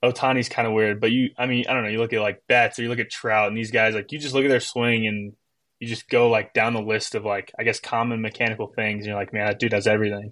[0.05, 2.43] Ohtani's kind of weird, but you I mean I don't know you look at like
[2.49, 4.61] Betts or you look at Trout and these guys like you just look at their
[4.61, 5.33] swing and
[5.81, 9.07] you just go like down the list of like I guess common mechanical things and
[9.07, 10.31] you're like man that dude does everything.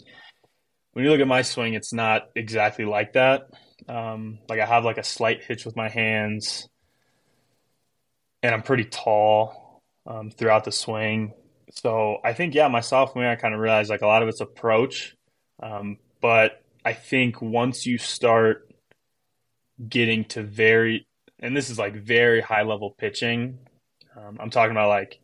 [0.92, 3.48] When you look at my swing, it's not exactly like that.
[3.88, 6.68] Um, like I have like a slight hitch with my hands,
[8.42, 11.32] and I'm pretty tall um, throughout the swing.
[11.72, 14.28] So I think yeah, my sophomore year I kind of realized like a lot of
[14.28, 15.14] it's approach,
[15.62, 18.70] um, but I think once you start
[19.88, 21.06] getting to very,
[21.40, 23.58] and this is like very high level pitching,
[24.16, 25.20] um, I'm talking about like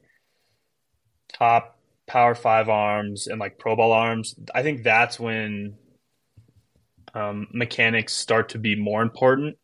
[1.33, 4.35] top power five arms and like pro ball arms.
[4.55, 5.77] I think that's when
[7.15, 9.57] um, mechanics start to be more important.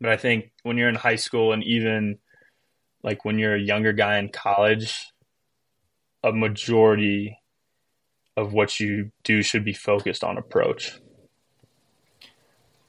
[0.00, 2.18] But I think when you're in high school and even
[3.02, 4.94] like when you're a younger guy in college,
[6.22, 7.38] a majority
[8.36, 11.00] of what you do should be focused on approach.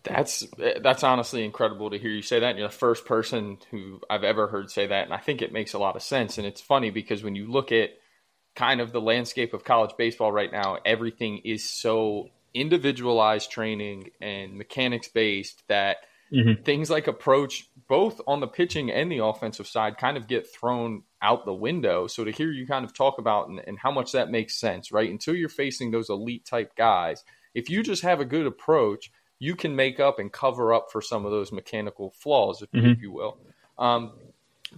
[0.04, 0.48] That's
[0.82, 2.58] that's honestly incredible to hear you say that.
[2.58, 5.74] You're the first person who I've ever heard say that, and I think it makes
[5.74, 6.38] a lot of sense.
[6.38, 7.92] And it's funny because when you look at
[8.56, 12.30] kind of the landscape of college baseball right now, everything is so
[12.62, 15.98] individualized training and mechanics based that
[16.34, 16.62] mm-hmm.
[16.64, 21.04] things like approach, both on the pitching and the offensive side, kind of get thrown
[21.22, 22.08] out the window.
[22.08, 24.92] So to hear you kind of talk about and, and how much that makes sense,
[24.92, 25.10] right?
[25.10, 29.56] Until you're facing those elite type guys, if you just have a good approach, you
[29.56, 32.88] can make up and cover up for some of those mechanical flaws, if, mm-hmm.
[32.88, 33.38] if you will.
[33.78, 34.14] Um,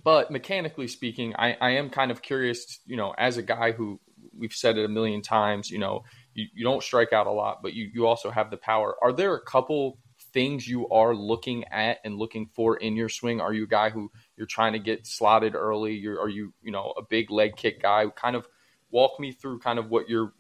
[0.04, 4.00] but mechanically speaking, I, I am kind of curious, you know, as a guy who
[4.38, 6.04] we've said it a million times, you know,
[6.40, 8.96] you, you don't strike out a lot, but you, you also have the power.
[9.02, 10.00] Are there a couple
[10.34, 13.42] things you are looking at and looking for in your swing?
[13.42, 15.94] Are you a guy who you're trying to get slotted early?
[15.94, 18.06] You're, are you, you know, a big leg kick guy?
[18.16, 18.48] Kind of
[18.92, 20.34] walk me through kind of what your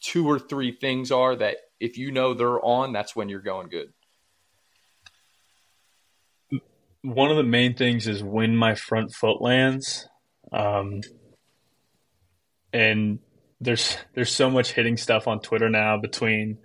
[0.00, 3.68] two or three things are that if you know they're on, that's when you're going
[3.68, 3.92] good.
[7.02, 10.06] One of the main things is when my front foot lands.
[10.52, 11.00] Um,
[12.72, 13.18] and
[13.60, 16.58] there's there's so much hitting stuff on Twitter now between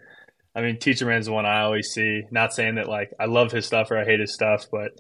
[0.56, 2.24] I mean Teacher Man's the one I always see.
[2.32, 4.92] Not saying that like I love his stuff or I hate his stuff, but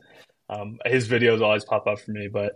[0.50, 2.28] um, his videos always pop up for me.
[2.32, 2.54] But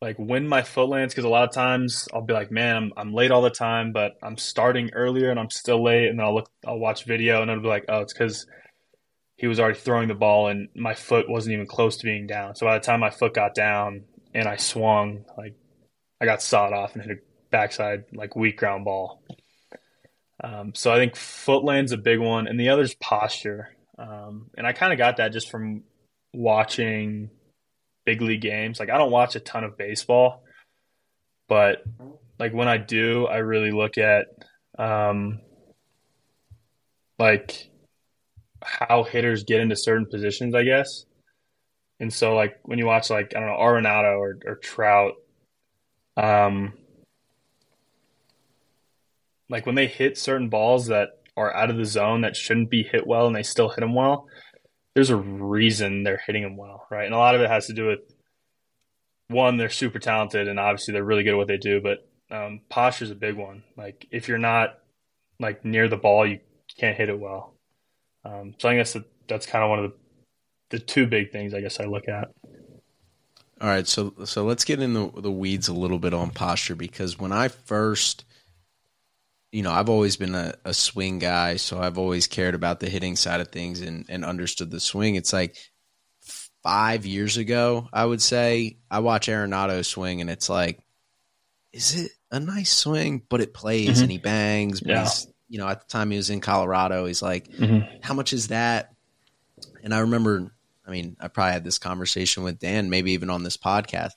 [0.00, 2.92] like when my foot lands, because a lot of times I'll be like, man, I'm,
[2.96, 6.26] I'm late all the time, but I'm starting earlier and I'm still late, and then
[6.26, 8.46] I'll look, I'll watch video and it'll be like, oh, it's because
[9.36, 12.54] he was already throwing the ball and my foot wasn't even close to being down.
[12.54, 15.54] So by the time my foot got down and I swung, like
[16.20, 19.22] I got sawed off and hit a backside like weak ground ball.
[20.42, 23.76] Um, so I think foot land's a big one, and the other's posture.
[23.98, 25.82] Um, and I kind of got that just from
[26.32, 27.30] watching
[28.04, 28.80] big league games.
[28.80, 30.42] Like I don't watch a ton of baseball,
[31.48, 31.84] but
[32.38, 34.26] like when I do, I really look at
[34.78, 35.40] um,
[37.18, 37.70] like
[38.62, 41.04] how hitters get into certain positions, I guess.
[41.98, 45.12] And so like when you watch like I don't know Arenado or, or Trout,
[46.16, 46.72] um,
[49.50, 52.82] like when they hit certain balls that are out of the zone that shouldn't be
[52.82, 54.26] hit well and they still hit them well,
[54.94, 57.04] there's a reason they're hitting them well, right?
[57.04, 58.00] And a lot of it has to do with
[59.28, 61.98] one, they're super talented and obviously they're really good at what they do, but
[62.30, 63.64] um, posture is a big one.
[63.76, 64.78] Like if you're not
[65.38, 66.38] like near the ball, you
[66.78, 67.54] can't hit it well.
[68.24, 69.96] Um, so I guess that, that's kind of one of the
[70.70, 72.28] the two big things I guess I look at.
[73.60, 76.76] All right, so so let's get in the the weeds a little bit on posture
[76.76, 78.24] because when I first
[79.52, 82.88] you know, I've always been a, a, swing guy, so I've always cared about the
[82.88, 85.16] hitting side of things and, and understood the swing.
[85.16, 85.56] It's like
[86.62, 90.80] five years ago, I would say, I watch Arenado swing and it's like,
[91.72, 93.22] is it a nice swing?
[93.28, 94.02] But it plays mm-hmm.
[94.02, 94.80] and he bangs.
[94.80, 95.02] But yeah.
[95.02, 97.98] he's, you know, at the time he was in Colorado, he's like, mm-hmm.
[98.02, 98.94] how much is that?
[99.82, 100.52] And I remember,
[100.86, 104.12] I mean, I probably had this conversation with Dan, maybe even on this podcast.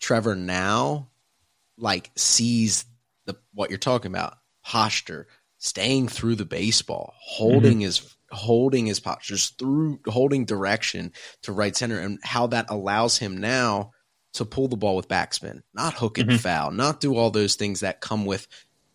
[0.00, 1.08] Trevor now,
[1.76, 2.84] like, sees
[3.28, 7.82] the what you're talking about posture staying through the baseball holding mm-hmm.
[7.82, 11.12] his holding his posture through holding direction
[11.42, 13.92] to right center and how that allows him now
[14.34, 16.38] to pull the ball with backspin not hook and mm-hmm.
[16.38, 18.46] foul not do all those things that come with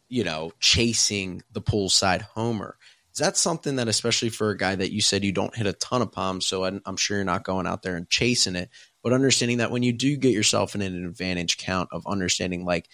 [0.10, 2.78] you know chasing the pull side homer
[3.14, 5.74] is that something that especially for a guy that you said you don't hit a
[5.74, 8.70] ton of palms so i'm sure you're not going out there and chasing it
[9.02, 12.88] but understanding that when you do get yourself in an advantage count of understanding like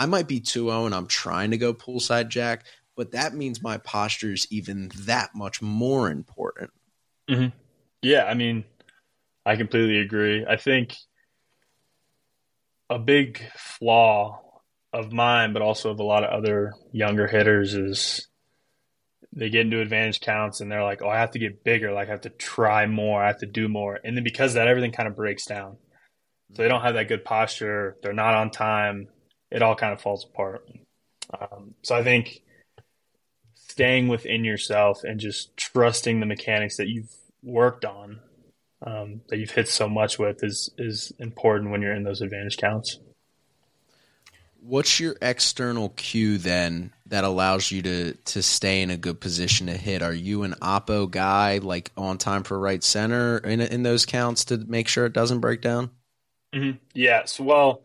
[0.00, 2.64] I might be 2 0 and I'm trying to go poolside jack,
[2.96, 6.70] but that means my posture is even that much more important.
[7.28, 7.54] Mm-hmm.
[8.00, 8.64] Yeah, I mean,
[9.44, 10.46] I completely agree.
[10.48, 10.96] I think
[12.88, 14.40] a big flaw
[14.90, 18.26] of mine, but also of a lot of other younger hitters, is
[19.34, 21.92] they get into advantage counts and they're like, oh, I have to get bigger.
[21.92, 23.22] Like, I have to try more.
[23.22, 24.00] I have to do more.
[24.02, 25.76] And then because that, everything kind of breaks down.
[26.54, 27.98] So they don't have that good posture.
[28.02, 29.08] They're not on time
[29.50, 30.68] it all kind of falls apart.
[31.38, 32.42] Um, so I think
[33.54, 38.20] staying within yourself and just trusting the mechanics that you've worked on,
[38.84, 42.56] um, that you've hit so much with, is is important when you're in those advantage
[42.56, 42.98] counts.
[44.62, 49.68] What's your external cue then that allows you to to stay in a good position
[49.68, 50.02] to hit?
[50.02, 54.46] Are you an oppo guy, like on time for right center in in those counts
[54.46, 55.90] to make sure it doesn't break down?
[56.54, 56.78] Mm-hmm.
[56.92, 57.38] Yes.
[57.38, 57.82] Well,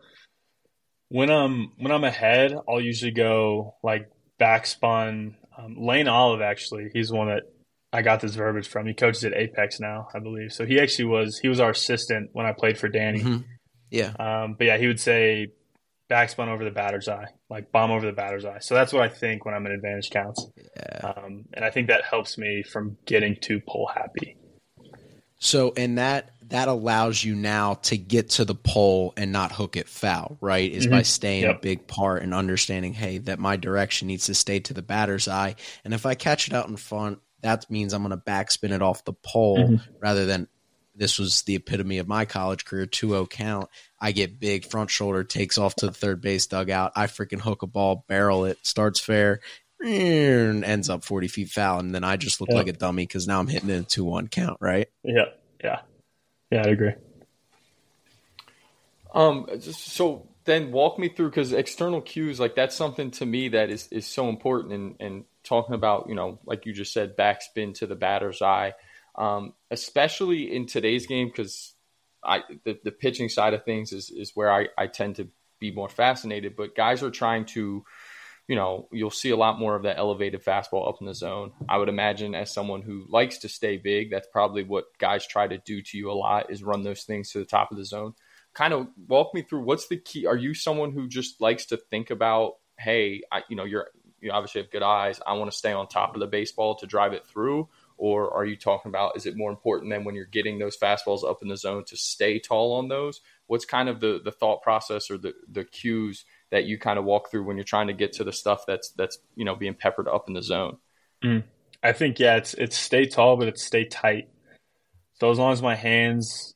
[1.08, 5.34] when I'm when I'm ahead, I'll usually go like backspun.
[5.56, 7.44] Um, Lane Olive actually, he's one that
[7.92, 8.86] I got this verbiage from.
[8.86, 10.52] He coaches at Apex now, I believe.
[10.52, 13.20] So he actually was he was our assistant when I played for Danny.
[13.20, 13.42] Mm-hmm.
[13.90, 14.12] Yeah.
[14.18, 15.48] Um, but yeah, he would say
[16.10, 18.58] backspun over the batter's eye, like bomb over the batter's eye.
[18.60, 20.46] So that's what I think when I'm in advantage counts.
[20.56, 21.12] Yeah.
[21.16, 24.36] Um, and I think that helps me from getting too pull happy.
[25.38, 29.76] So, and that that allows you now to get to the pole and not hook
[29.76, 30.70] it foul, right?
[30.70, 30.96] Is mm-hmm.
[30.96, 31.56] by staying yep.
[31.56, 35.28] a big part and understanding, hey, that my direction needs to stay to the batter's
[35.28, 35.56] eye.
[35.84, 38.82] And if I catch it out in front that means I'm going to backspin it
[38.82, 39.80] off the pole Mhm.
[40.00, 40.48] rather than
[40.94, 43.68] this was the epitome of my college career 2-0 count.
[44.00, 46.92] I get big front shoulder takes off to the third base dugout.
[46.96, 49.40] I freaking hook a ball, barrel it, starts fair,
[49.84, 52.56] and ends up 40 feet foul and then I just look Yeah.
[52.56, 54.88] like a dummy cuz now I'm hitting it a 2-1 count, right?
[55.04, 55.26] Yeah,
[55.62, 55.80] yeah,
[56.50, 56.62] yeah.
[56.66, 56.92] I agree.
[59.14, 63.70] Um, so then walk me through because external cues, like that's something to me that
[63.70, 64.72] is, is so important.
[64.72, 68.74] And, and talking about, you know, like you just said, backspin to the batter's eye,
[69.16, 71.74] um, especially in today's game, because
[72.22, 75.28] I the, the pitching side of things is, is where I, I tend to
[75.58, 76.54] be more fascinated.
[76.56, 77.84] But guys are trying to,
[78.48, 81.52] you know, you'll see a lot more of that elevated fastball up in the zone.
[81.68, 85.48] I would imagine as someone who likes to stay big, that's probably what guys try
[85.48, 87.84] to do to you a lot is run those things to the top of the
[87.84, 88.14] zone.
[88.54, 91.76] Kind of walk me through what's the key are you someone who just likes to
[91.76, 93.88] think about hey I, you know you're
[94.20, 96.86] you obviously have good eyes i want to stay on top of the baseball to
[96.86, 97.68] drive it through?
[97.98, 101.24] Or are you talking about is it more important than when you're getting those fastballs
[101.24, 103.20] up in the zone to stay tall on those?
[103.46, 107.04] What's kind of the the thought process or the the cues that you kind of
[107.04, 109.74] walk through when you're trying to get to the stuff that's that's you know being
[109.74, 110.76] peppered up in the zone
[111.82, 114.28] I think yeah, it's it's stay tall, but it's stay tight.
[115.20, 116.54] So as long as my hands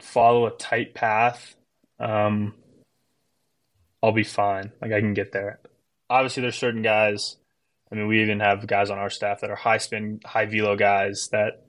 [0.00, 1.54] follow a tight path,
[1.98, 2.54] um,
[4.02, 4.72] I'll be fine.
[4.80, 5.60] Like I can get there.
[6.08, 7.36] Obviously, there's certain guys.
[7.90, 10.76] I mean, we even have guys on our staff that are high spin, high velo
[10.76, 11.64] guys that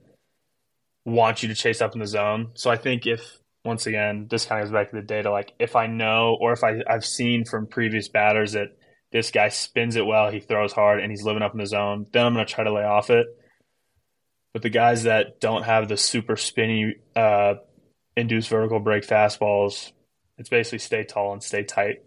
[1.04, 2.50] want you to chase up in the zone.
[2.54, 5.30] So I think if once again, this kind of goes back to the data.
[5.30, 8.68] Like if I know, or if I, I've seen from previous batters that
[9.12, 12.06] this guy spins it well, he throws hard, and he's living up in the zone,
[12.12, 13.26] then I'm going to try to lay off it.
[14.52, 17.54] But the guys that don't have the super spinny uh,
[18.16, 19.92] induced vertical break fastballs,
[20.38, 22.02] it's basically stay tall and stay tight.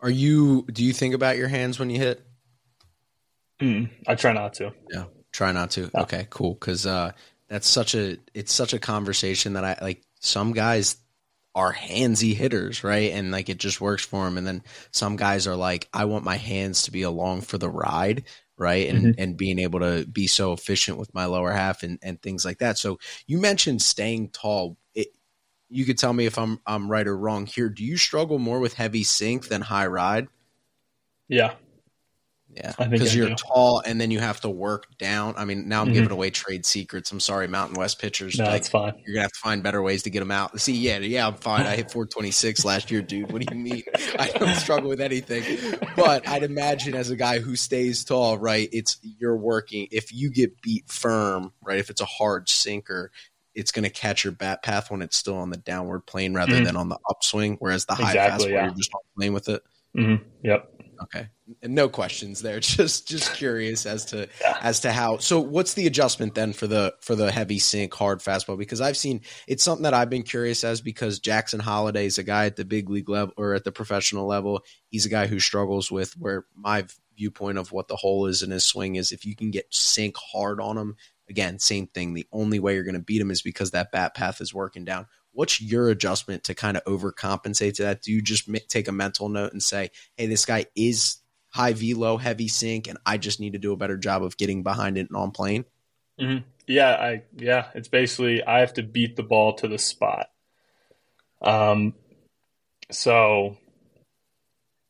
[0.00, 2.24] Are you do you think about your hands when you hit?
[3.60, 4.72] Mm, I try not to.
[4.90, 5.90] Yeah, try not to.
[5.94, 6.02] No.
[6.02, 6.54] Okay, cool.
[6.54, 7.12] Because uh,
[7.48, 10.02] that's such a it's such a conversation that I like.
[10.20, 10.96] Some guys
[11.54, 13.12] are handsy hitters, right?
[13.12, 14.36] And like it just works for them.
[14.36, 17.70] And then some guys are like, I want my hands to be along for the
[17.70, 18.24] ride,
[18.58, 18.88] right?
[18.88, 19.20] And mm-hmm.
[19.20, 22.58] and being able to be so efficient with my lower half and and things like
[22.58, 22.78] that.
[22.78, 24.76] So you mentioned staying tall.
[24.94, 25.08] It,
[25.68, 27.68] you could tell me if I'm I'm right or wrong here.
[27.68, 30.28] Do you struggle more with heavy sink than high ride?
[31.28, 31.54] Yeah,
[32.56, 33.34] Yeah, because you're do.
[33.36, 35.34] tall and then you have to work down.
[35.36, 35.92] I mean, now I'm Mhm.
[35.94, 37.12] giving away trade secrets.
[37.12, 38.38] I'm sorry, Mountain West pitchers.
[38.38, 38.94] no, like, that's fine.
[39.04, 40.58] you're gonna have to find better ways to get them out.
[40.60, 41.66] See, yeah, yeah, I'm fine.
[41.66, 43.30] I hit 426 last year, dude.
[43.30, 43.82] What do you mean?
[44.18, 45.42] I don't struggle with anything.
[45.96, 48.68] But I'd imagine as a guy who stays tall, right?
[48.72, 49.88] It's you're working.
[49.90, 51.78] If you get beat firm, right?
[51.78, 53.10] If it's a hard sinker,
[53.54, 56.56] it's going to catch your bat path when it's still on the downward plane rather
[56.60, 56.64] Mhm.
[56.64, 57.56] than on the upswing.
[57.58, 58.64] Whereas the high Exactly, fastball, yeah.
[58.66, 59.62] you're just playing with it.
[59.94, 60.75] hmm Yep.
[61.02, 61.28] Okay.
[61.62, 62.60] And no questions there.
[62.66, 64.58] Just just curious as to Yeah.
[64.62, 65.18] as to how.
[65.18, 68.58] So what's the adjustment then for the for the heavy sink hard fastball?
[68.58, 72.22] Because I've seen it's something that I've been curious as because Jackson Holliday is a
[72.22, 74.62] guy at the big league level or at the professional level.
[74.88, 76.84] He's a guy who struggles with where my
[77.16, 80.16] viewpoint of what the hole is in his swing is if you can get sink
[80.16, 80.96] hard on him.
[81.28, 82.14] Again, same thing.
[82.14, 84.84] The only way you're going to beat him is because that bat path is working
[84.84, 85.06] down.
[85.36, 88.00] What's your adjustment to kind of overcompensate to that?
[88.00, 91.18] Do you just take a mental note and say, hey, this guy is
[91.56, 94.62] high velo, heavy sink, and I just need to do a better job of getting
[94.62, 95.64] behind it and on plane.
[96.18, 100.28] hmm Yeah, I yeah, it's basically I have to beat the ball to the spot.
[101.42, 101.94] Um,
[102.90, 103.56] so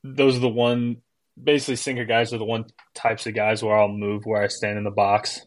[0.05, 1.03] those are the one
[1.42, 4.78] basically sinker guys are the one types of guys where I'll move where I stand
[4.78, 5.40] in the box.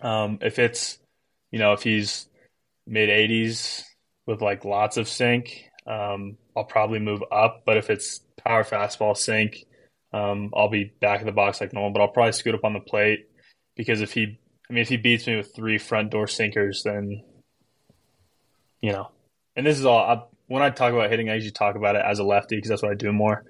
[0.00, 0.98] Um, if it's
[1.50, 2.28] you know if he's
[2.86, 3.84] mid 80s
[4.26, 7.62] with like lots of sink, um, I'll probably move up.
[7.64, 9.64] But if it's power fastball sink,
[10.12, 11.92] um, I'll be back in the box like normal.
[11.92, 13.28] But I'll probably scoot up on the plate
[13.76, 17.22] because if he I mean, if he beats me with three front door sinkers, then
[18.80, 19.10] you know.
[19.54, 21.28] And this is all I, when I talk about hitting.
[21.28, 23.44] I usually talk about it as a lefty because that's what I do more.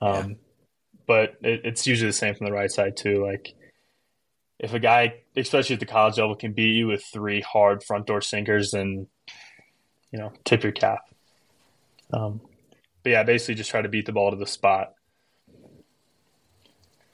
[0.00, 0.36] Um,
[1.06, 3.24] But it, it's usually the same from the right side too.
[3.24, 3.54] Like
[4.60, 8.06] if a guy, especially at the college level, can beat you with three hard front
[8.06, 9.08] door sinkers, then
[10.12, 11.00] you know, tip your cap.
[12.12, 12.40] Um,
[13.02, 14.94] but yeah, basically just try to beat the ball to the spot.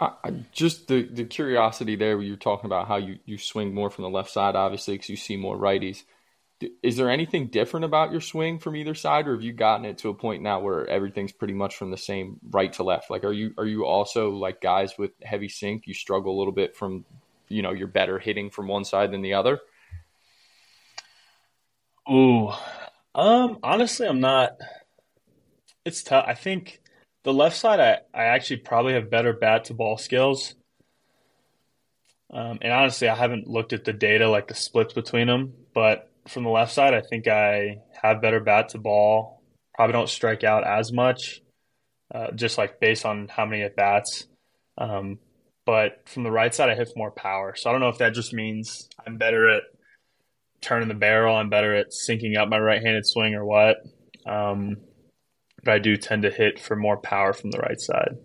[0.01, 0.13] I,
[0.53, 4.03] just the, the curiosity there where you're talking about how you, you swing more from
[4.03, 6.05] the left side, obviously, because you see more righties.
[6.83, 9.99] Is there anything different about your swing from either side, or have you gotten it
[9.99, 13.11] to a point now where everything's pretty much from the same right to left?
[13.11, 15.87] Like, are you are you also like guys with heavy sink?
[15.87, 17.05] You struggle a little bit from,
[17.49, 19.61] you know, you're better hitting from one side than the other.
[22.11, 22.51] Ooh,
[23.15, 24.53] um, honestly, I'm not.
[25.85, 26.25] It's tough.
[26.27, 26.81] I think
[27.25, 30.55] the left side, I, I actually probably have better bat to ball skills.
[32.31, 35.55] Um, and honestly, I haven't looked at the data, like the splits between them.
[35.75, 39.43] But from the left side, I think I have better bat to ball.
[39.75, 41.41] Probably don't strike out as much,
[42.15, 44.27] uh, just like based on how many at bats.
[44.77, 45.19] Um,
[45.65, 47.55] but from the right side, I hit more power.
[47.57, 49.63] So I don't know if that just means I'm better at
[50.61, 51.37] turning the barrel.
[51.37, 53.79] I'm better at syncing up my right-handed swing or what.
[54.27, 54.79] Um,
[55.65, 58.17] but I do tend to hit for more power from the right side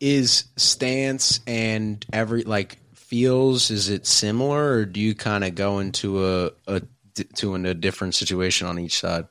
[0.00, 5.78] is stance and every like feels is it similar or do you kind of go
[5.78, 6.82] into a, a
[7.34, 9.26] to in a different situation on each side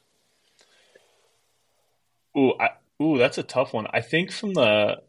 [2.37, 5.01] ooh I, ooh that's a tough one i think from the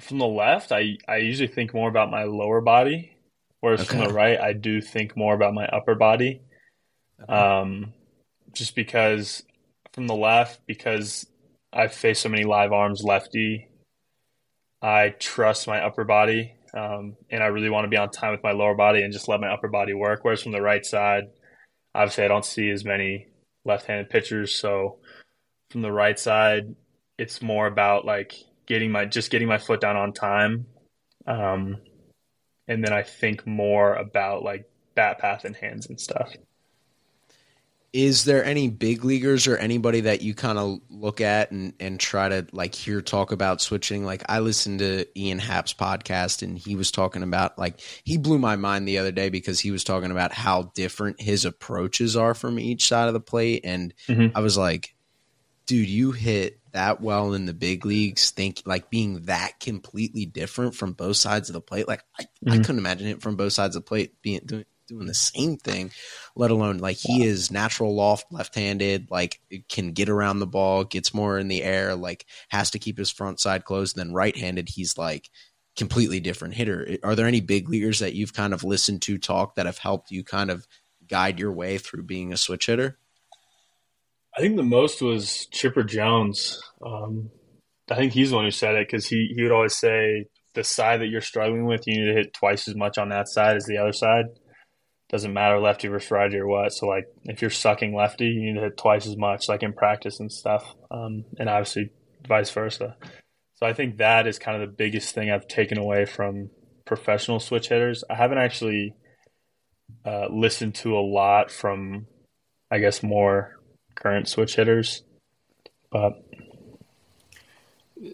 [0.00, 3.12] from the left i i usually think more about my lower body
[3.60, 3.90] whereas okay.
[3.90, 6.42] from the right i do think more about my upper body
[7.22, 7.32] okay.
[7.32, 7.92] um
[8.52, 9.42] just because
[9.92, 11.26] from the left because
[11.70, 13.68] I face so many live arms lefty
[14.80, 18.42] I trust my upper body, um, and I really want to be on time with
[18.42, 20.20] my lower body and just let my upper body work.
[20.22, 21.24] Whereas from the right side,
[21.94, 23.26] obviously, I don't see as many
[23.64, 24.98] left-handed pitchers, so
[25.70, 26.74] from the right side,
[27.18, 28.34] it's more about like
[28.66, 30.66] getting my just getting my foot down on time,
[31.26, 31.78] um,
[32.68, 36.34] and then I think more about like bat path and hands and stuff
[37.92, 41.98] is there any big leaguers or anybody that you kind of look at and, and
[41.98, 44.04] try to like hear talk about switching?
[44.04, 48.38] Like I listened to Ian Happ's podcast and he was talking about like he blew
[48.38, 52.34] my mind the other day because he was talking about how different his approaches are
[52.34, 53.62] from each side of the plate.
[53.64, 54.36] And mm-hmm.
[54.36, 54.94] I was like,
[55.64, 60.74] dude, you hit that well in the big leagues, think like being that completely different
[60.74, 61.88] from both sides of the plate.
[61.88, 62.52] Like I, mm-hmm.
[62.52, 65.56] I couldn't imagine it from both sides of the plate being doing doing the same
[65.56, 65.92] thing,
[66.34, 70.82] let alone like he is natural loft left handed, like can get around the ball,
[70.82, 73.94] gets more in the air, like has to keep his front side closed.
[73.94, 75.30] Then right handed, he's like
[75.76, 76.96] completely different hitter.
[77.04, 80.10] Are there any big leaguers that you've kind of listened to talk that have helped
[80.10, 80.66] you kind of
[81.06, 82.98] guide your way through being a switch hitter?
[84.38, 86.62] I think the most was Chipper Jones.
[86.86, 87.30] Um,
[87.90, 90.62] I think he's the one who said it because he, he would always say the
[90.62, 93.56] side that you're struggling with, you need to hit twice as much on that side
[93.56, 94.26] as the other side
[95.08, 96.72] doesn't matter lefty versus righty or what.
[96.72, 99.72] So like if you're sucking lefty, you need to hit twice as much, like in
[99.72, 101.90] practice and stuff, um, and obviously
[102.28, 102.96] vice versa.
[103.56, 106.50] So I think that is kind of the biggest thing I've taken away from
[106.84, 108.04] professional switch hitters.
[108.08, 108.94] I haven't actually
[110.04, 112.06] uh, listened to a lot from,
[112.70, 113.57] I guess, more
[114.00, 115.02] current switch hitters,
[115.90, 116.24] but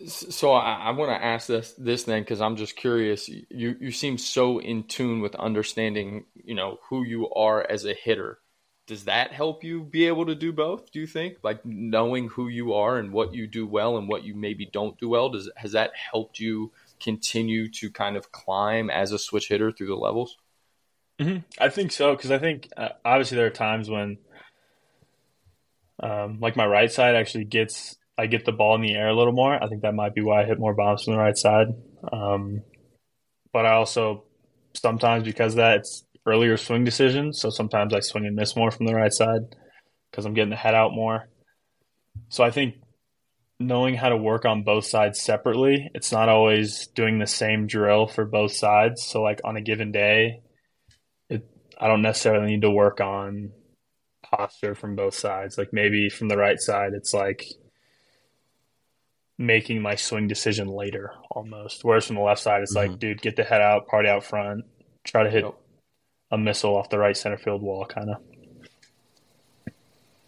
[0.07, 3.29] so I, I want to ask this this then because I'm just curious.
[3.29, 7.95] You you seem so in tune with understanding, you know, who you are as a
[7.95, 8.39] hitter.
[8.87, 10.93] Does that help you be able to do both?
[10.93, 14.25] Do you think, like knowing who you are and what you do well and what
[14.25, 15.31] you maybe don't do well?
[15.31, 19.89] Does has that helped you continue to kind of climb as a switch hitter through
[19.89, 20.37] the levels?
[21.19, 21.39] Mm-hmm.
[21.59, 24.19] I think so because I think uh, obviously there are times when,
[26.03, 29.17] um, like my right side actually gets I get the ball in the air a
[29.17, 29.55] little more.
[29.55, 31.69] I think that might be why I hit more bombs from the right side.
[32.13, 32.63] Um,
[33.53, 34.25] but I also
[34.75, 38.87] sometimes because that it's earlier swing decisions, so sometimes I swing and miss more from
[38.87, 39.43] the right side
[40.11, 41.29] because I'm getting the head out more.
[42.29, 42.77] So I think
[43.59, 48.07] knowing how to work on both sides separately, it's not always doing the same drill
[48.07, 49.05] for both sides.
[49.05, 50.43] So like on a given day,
[51.29, 53.51] it I don't necessarily need to work on
[54.37, 55.59] posture from both sides.
[55.59, 57.45] Like maybe from the right side, it's like
[59.39, 61.85] making my swing decision later almost.
[61.85, 62.91] Whereas from the left side, it's mm-hmm.
[62.93, 64.65] like, dude, get the head out, party out front,
[65.05, 65.55] try to hit yep.
[66.31, 68.17] a missile off the right center field wall, kind of.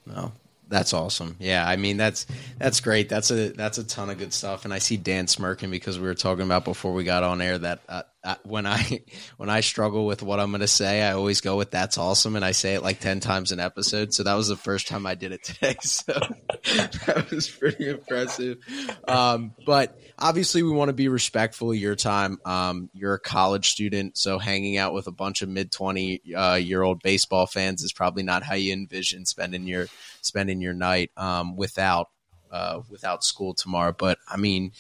[0.06, 0.32] No,
[0.68, 1.36] that's awesome.
[1.38, 2.26] Yeah, I mean that's
[2.58, 3.08] that's great.
[3.08, 4.64] That's a that's a ton of good stuff.
[4.64, 7.58] And I see Dan smirking because we were talking about before we got on air
[7.58, 9.02] that uh, uh, when I
[9.36, 12.34] when I struggle with what I'm going to say, I always go with "That's awesome,"
[12.34, 14.12] and I say it like ten times an episode.
[14.12, 15.76] So that was the first time I did it today.
[15.80, 16.12] So
[16.64, 18.58] that was pretty impressive.
[19.06, 22.38] Um, but obviously, we want to be respectful of your time.
[22.44, 26.54] Um, you're a college student, so hanging out with a bunch of mid twenty uh,
[26.54, 29.86] year old baseball fans is probably not how you envision spending your
[30.26, 32.10] spending your night um, without
[32.50, 33.94] uh, without school tomorrow.
[33.96, 34.72] But I mean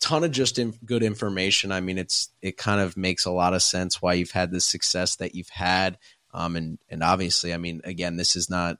[0.00, 1.72] ton of just in, good information.
[1.72, 4.60] I mean, it's it kind of makes a lot of sense why you've had the
[4.60, 5.98] success that you've had.
[6.34, 8.78] Um, and and obviously, I mean, again, this is not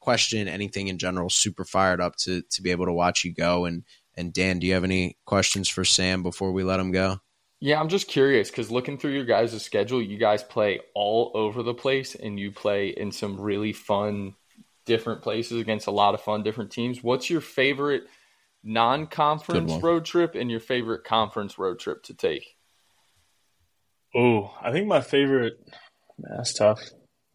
[0.00, 1.28] question anything in general.
[1.28, 3.66] Super fired up to to be able to watch you go.
[3.66, 3.84] And
[4.16, 7.20] and Dan, do you have any questions for Sam before we let him go?
[7.60, 11.62] Yeah, I'm just curious because looking through your guys' schedule, you guys play all over
[11.62, 14.34] the place, and you play in some really fun,
[14.88, 17.04] different places against a lot of fun, different teams.
[17.04, 18.02] What's your favorite?
[18.64, 22.56] non-conference road trip and your favorite conference road trip to take?
[24.14, 25.54] Oh, I think my favorite.
[26.18, 26.80] That's tough.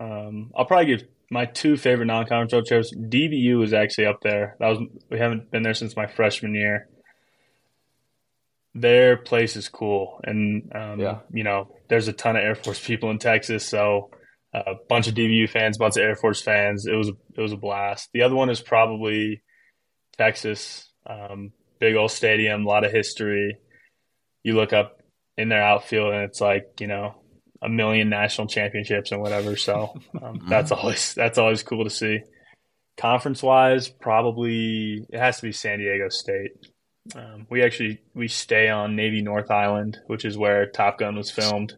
[0.02, 2.94] Um, I'll probably give my two favorite non-conference road trips.
[2.94, 4.58] DBU is actually up there.
[4.60, 4.80] That was
[5.10, 6.90] we haven't been there since my freshman year.
[8.76, 11.20] Their place is cool, and um, Yeah.
[11.32, 14.10] you know, there's a ton of Air Force people in Texas, so
[14.54, 16.86] a bunch of DBU fans, bunch of Air Force fans.
[16.86, 18.10] It was it was a blast.
[18.14, 19.42] The other one is probably
[20.18, 20.92] Texas.
[21.08, 23.58] Um, big old stadium, a lot of history.
[24.44, 25.02] You look up
[25.38, 27.16] in their outfield, and it's like you know
[27.62, 29.56] a million national championships and whatever.
[29.56, 32.20] So um, that's always that's always cool to see.
[32.98, 36.52] Conference wise, probably it has to be San Diego State.
[37.16, 41.32] Um, we actually we stay on Navy North Island, which is where Top Gun was
[41.32, 41.76] filmed.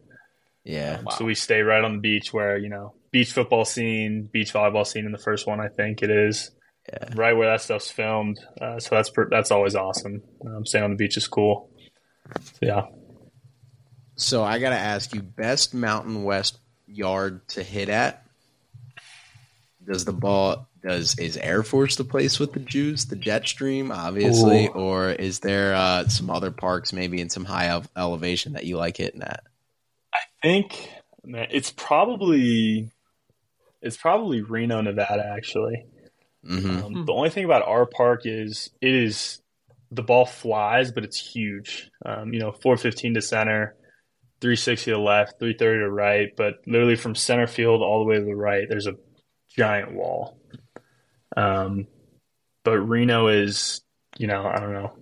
[0.66, 1.00] Yeah.
[1.16, 4.86] So we stay right on the beach where, you know, beach football scene, beach volleyball
[4.86, 6.50] scene in the first one, I think it is.
[6.92, 7.08] Yeah.
[7.14, 8.38] Right where that stuff's filmed.
[8.60, 10.22] Uh, so that's per- that's always awesome.
[10.44, 11.70] Um, staying on the beach is cool.
[12.42, 12.82] So, yeah.
[14.16, 18.24] So I got to ask you, best Mountain West yard to hit at?
[19.86, 23.92] Does the ball does is Air Force the place with the juice, the jet stream,
[23.92, 24.70] obviously, Ooh.
[24.70, 28.96] or is there uh, some other parks maybe in some high elevation that you like
[28.96, 29.44] hitting at?
[30.42, 30.90] I think
[31.24, 32.90] man, it's probably
[33.82, 35.86] it's probably Reno, Nevada, actually.
[36.44, 39.40] hmm Um, The only thing about our park is it is
[39.90, 41.90] the ball flies, but it's huge.
[42.04, 43.76] Um, you know, 415 to center,
[44.40, 48.24] 360 to left, 330 to right, but literally from center field all the way to
[48.24, 48.96] the right, there's a
[49.56, 50.38] giant wall.
[51.36, 51.86] Um,
[52.64, 53.82] but Reno is,
[54.18, 54.92] you know, I don't know,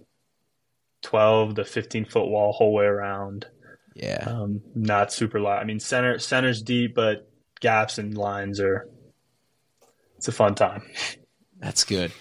[1.02, 3.46] 12 to 15 foot wall whole way around.
[3.94, 5.60] Yeah, Um, not super loud.
[5.60, 7.30] I mean, center center's deep, but
[7.60, 8.88] gaps and lines are.
[10.16, 10.82] It's a fun time.
[11.58, 12.12] that's good.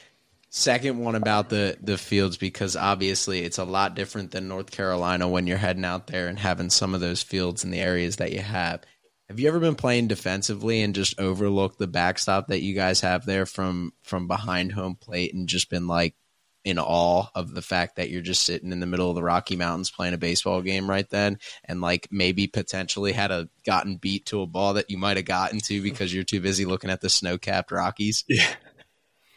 [0.49, 5.27] Second one about the the fields because obviously it's a lot different than North Carolina
[5.27, 8.31] when you're heading out there and having some of those fields in the areas that
[8.31, 8.83] you have.
[9.29, 13.25] Have you ever been playing defensively and just overlooked the backstop that you guys have
[13.25, 16.13] there from from behind home plate and just been like
[16.63, 19.55] in awe of the fact that you're just sitting in the middle of the Rocky
[19.55, 24.25] Mountains playing a baseball game right then and like maybe potentially had a gotten beat
[24.27, 27.01] to a ball that you might have gotten to because you're too busy looking at
[27.01, 28.23] the snow-capped Rockies?
[28.33, 28.53] Yeah.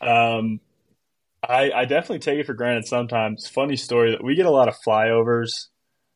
[0.01, 0.61] Um,
[1.43, 3.49] I I definitely take it for granted sometimes.
[3.49, 5.69] Funny story that we get a lot of flyovers.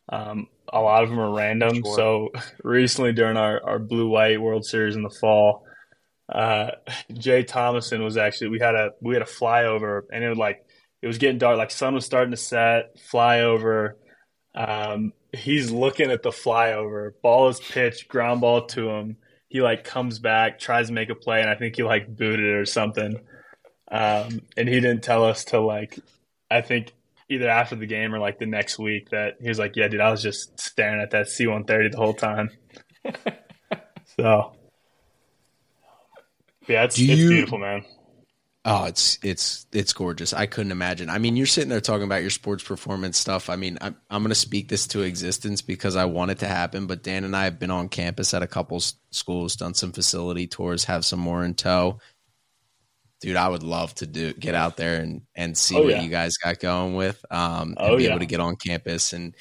[0.08, 1.82] Um, a lot of them are random.
[1.82, 1.96] Sure.
[1.96, 2.28] So
[2.62, 5.64] recently during our, our blue white World Series in the fall,
[6.28, 6.72] uh,
[7.12, 10.64] Jay Thomason was actually we had a we had a flyover and it was like
[11.02, 13.92] it was getting dark, like sun was starting to set, flyover.
[14.54, 19.16] Um, he's looking at the flyover, ball is pitched, ground ball to him.
[19.48, 22.40] He like comes back, tries to make a play, and I think he like booted
[22.46, 23.16] it or something.
[23.90, 25.98] Um, and he didn't tell us till like
[26.50, 26.92] I think
[27.28, 30.00] either after the game or like the next week that he was like, "Yeah, dude,
[30.00, 32.50] I was just staring at that C-130 the whole time."
[34.16, 34.52] so,
[36.68, 37.84] yeah, it's, Do it's you- beautiful, man.
[38.66, 40.34] Oh, it's it's it's gorgeous.
[40.34, 41.08] I couldn't imagine.
[41.08, 43.48] I mean, you're sitting there talking about your sports performance stuff.
[43.48, 46.46] I mean, I'm I'm going to speak this to existence because I want it to
[46.48, 46.86] happen.
[46.86, 48.78] But Dan and I have been on campus at a couple
[49.10, 52.00] schools, done some facility tours, have some more in tow.
[53.22, 56.02] Dude, I would love to do get out there and and see Oh, what yeah.
[56.02, 58.10] you guys got going with, um, and Oh, be yeah.
[58.10, 59.34] able to get on campus and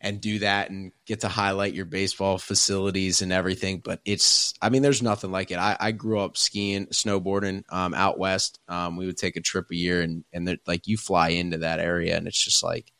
[0.00, 3.80] and do that and get to highlight your baseball facilities and everything.
[3.84, 5.58] But it's, I mean, there's nothing like it.
[5.58, 8.58] I, I grew up skiing, snowboarding um, out west.
[8.68, 11.80] Um, we would take a trip a year, and and like you fly into that
[11.80, 12.92] area, and it's just like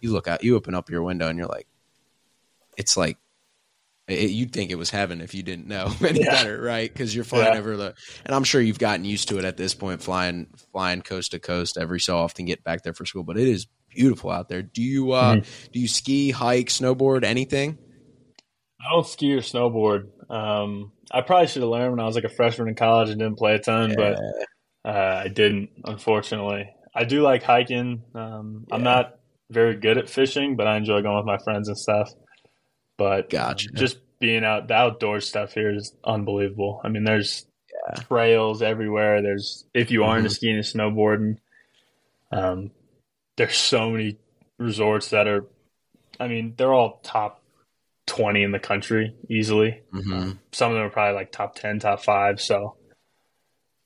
[0.00, 1.66] you look out, you open up your window, and you're like,
[2.76, 3.16] it's like.
[4.08, 6.30] It, you'd think it was heaven if you didn't know any Yeah.
[6.30, 6.92] better, right?
[6.92, 7.60] Because you're flying Yeah.
[7.60, 7.94] over the,
[8.24, 11.38] and I'm sure you've gotten used to it at this point, flying flying coast to
[11.38, 13.22] coast every so often, get back there for school.
[13.22, 14.62] But it is beautiful out there.
[14.62, 15.70] Do you uh, Mm-hmm.
[15.72, 17.78] do you ski, hike, snowboard, anything?
[18.80, 20.08] I don't ski or snowboard.
[20.30, 23.18] Um, I probably should have learned when I was like a freshman in college and
[23.18, 24.18] didn't play a ton, but
[24.88, 26.70] uh, I didn't, unfortunately.
[26.94, 28.02] I do like hiking.
[28.14, 29.18] Um, I'm not
[29.50, 32.10] very good at fishing, but I enjoy going with my friends and stuff.
[32.96, 36.80] But um, just being out, the outdoor stuff here is unbelievable.
[36.84, 37.46] I mean, there's
[38.08, 39.20] trails everywhere.
[39.22, 40.34] There's if you are into Mhm.
[40.34, 41.36] skiing and snowboarding,
[42.32, 42.70] um,
[43.40, 44.18] there's so many
[44.58, 45.46] resorts that are.
[46.18, 47.42] I mean, they're all top
[48.06, 49.80] twenty in the country easily.
[49.90, 52.38] hmm Some of them are probably like top ten, top five.
[52.38, 52.76] So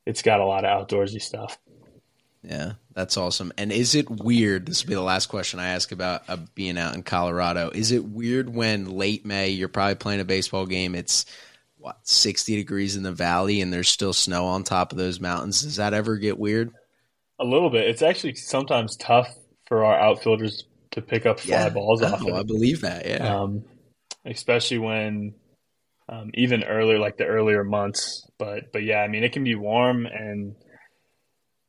[0.05, 1.57] it's got a lot of outdoorsy stuff.
[2.43, 3.53] Yeah, that's awesome.
[3.57, 4.67] And is it weird?
[4.67, 7.71] This will be the last question I ask about uh, being out in Colorado.
[7.73, 10.97] Is it weird when late May you're probably playing a baseball game?
[10.97, 11.27] It's
[11.79, 15.63] what sixty degrees in the valley, and there's still snow on top of those mountains.
[15.63, 16.73] Does that ever get weird?
[17.39, 17.89] A little bit.
[17.89, 19.29] It's actually sometimes tough
[19.67, 22.23] for our outfielders to pick up fly balls off.
[22.23, 23.07] Oh, I believe that.
[23.07, 23.43] Yeah.
[23.43, 23.65] Um,
[24.25, 25.35] especially when
[26.09, 28.29] um, even earlier, like the earlier months.
[28.39, 30.57] But but yeah, I mean, it can be warm and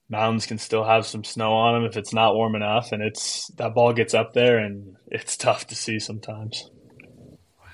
[0.10, 3.48] mountains can still have some snow on them if it's not warm enough, and it's
[3.56, 6.70] that ball gets up there and it's tough to see sometimes.
[7.60, 7.66] Wow,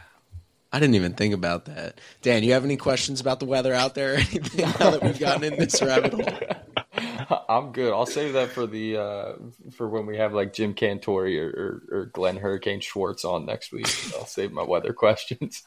[0.72, 1.99] I didn't even think about that.
[2.22, 5.19] Dan, you have any questions about the weather out there or anything now that we've
[5.19, 6.24] gotten in this rabbit hole?
[7.50, 7.94] I'm good.
[7.94, 9.34] I'll save that for the uh,
[9.72, 13.72] for when we have like Jim Cantore or, or, or Glenn Hurricane Schwartz on next
[13.72, 13.88] week.
[14.18, 15.64] I'll save my weather questions.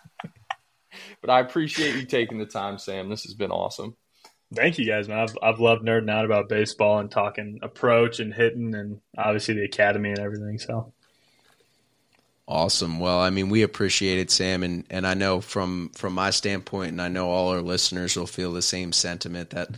[1.21, 3.09] but I appreciate you taking the time, Sam.
[3.09, 3.97] This has been awesome.
[4.55, 5.19] Thank you guys, man.
[5.19, 9.65] I've I've loved nerding out about baseball and talking approach and hitting and obviously the
[9.65, 10.59] academy and everything.
[10.59, 10.93] So
[12.47, 13.01] Awesome.
[13.01, 16.93] Well, I mean, we appreciate it, Sam, and and I know from from my standpoint,
[16.93, 19.71] and I know all our listeners will feel the same sentiment that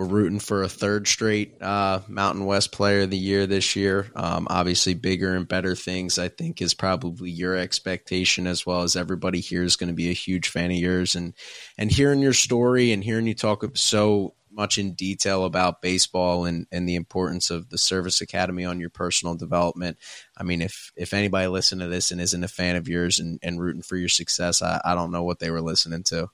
[0.00, 4.10] we're rooting for a third straight uh, Mountain West Player of the Year this year.
[4.16, 8.96] Um, obviously, bigger and better things, I think, is probably your expectation as well as
[8.96, 11.34] everybody here is going to be a huge fan of yours, and
[11.76, 16.66] and hearing your story and hearing you talk so much in detail about baseball and,
[16.72, 19.98] and the importance of the service academy on your personal development.
[20.34, 23.38] I mean, if if anybody listened to this and isn't a fan of yours and,
[23.42, 26.30] and rooting for your success, I, I don't know what they were listening to.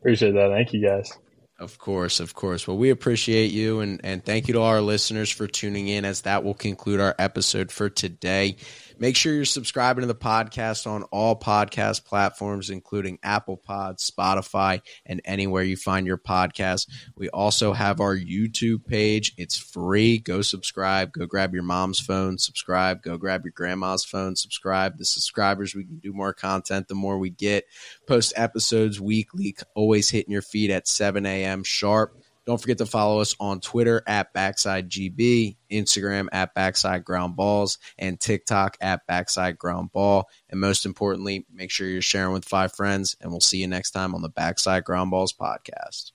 [0.00, 0.50] Appreciate that.
[0.50, 1.16] Thank you guys.
[1.60, 2.66] Of course, of course.
[2.66, 6.22] Well, we appreciate you and, and thank you to our listeners for tuning in as
[6.22, 8.56] that will conclude our episode for today.
[9.00, 14.82] Make sure you're subscribing to the podcast on all podcast platforms, including Apple Pod, Spotify,
[15.06, 16.86] and anywhere you find your podcast.
[17.16, 19.32] We also have our YouTube page.
[19.38, 20.18] It's free.
[20.18, 21.12] Go subscribe.
[21.12, 23.00] Go grab your mom's phone, subscribe.
[23.00, 24.98] Go grab your grandma's phone, subscribe.
[24.98, 27.64] The subscribers, we can do more content the more we get.
[28.06, 31.64] Post episodes weekly, always hitting your feed at 7 a.m.
[31.64, 32.19] sharp.
[32.50, 37.78] Don't forget to follow us on Twitter at Backside GB, Instagram at Backside Ground Balls,
[37.96, 40.28] and TikTok at Backside Ground Ball.
[40.48, 43.92] And most importantly, make sure you're sharing with five friends, and we'll see you next
[43.92, 46.10] time on the Backside Ground Balls podcast.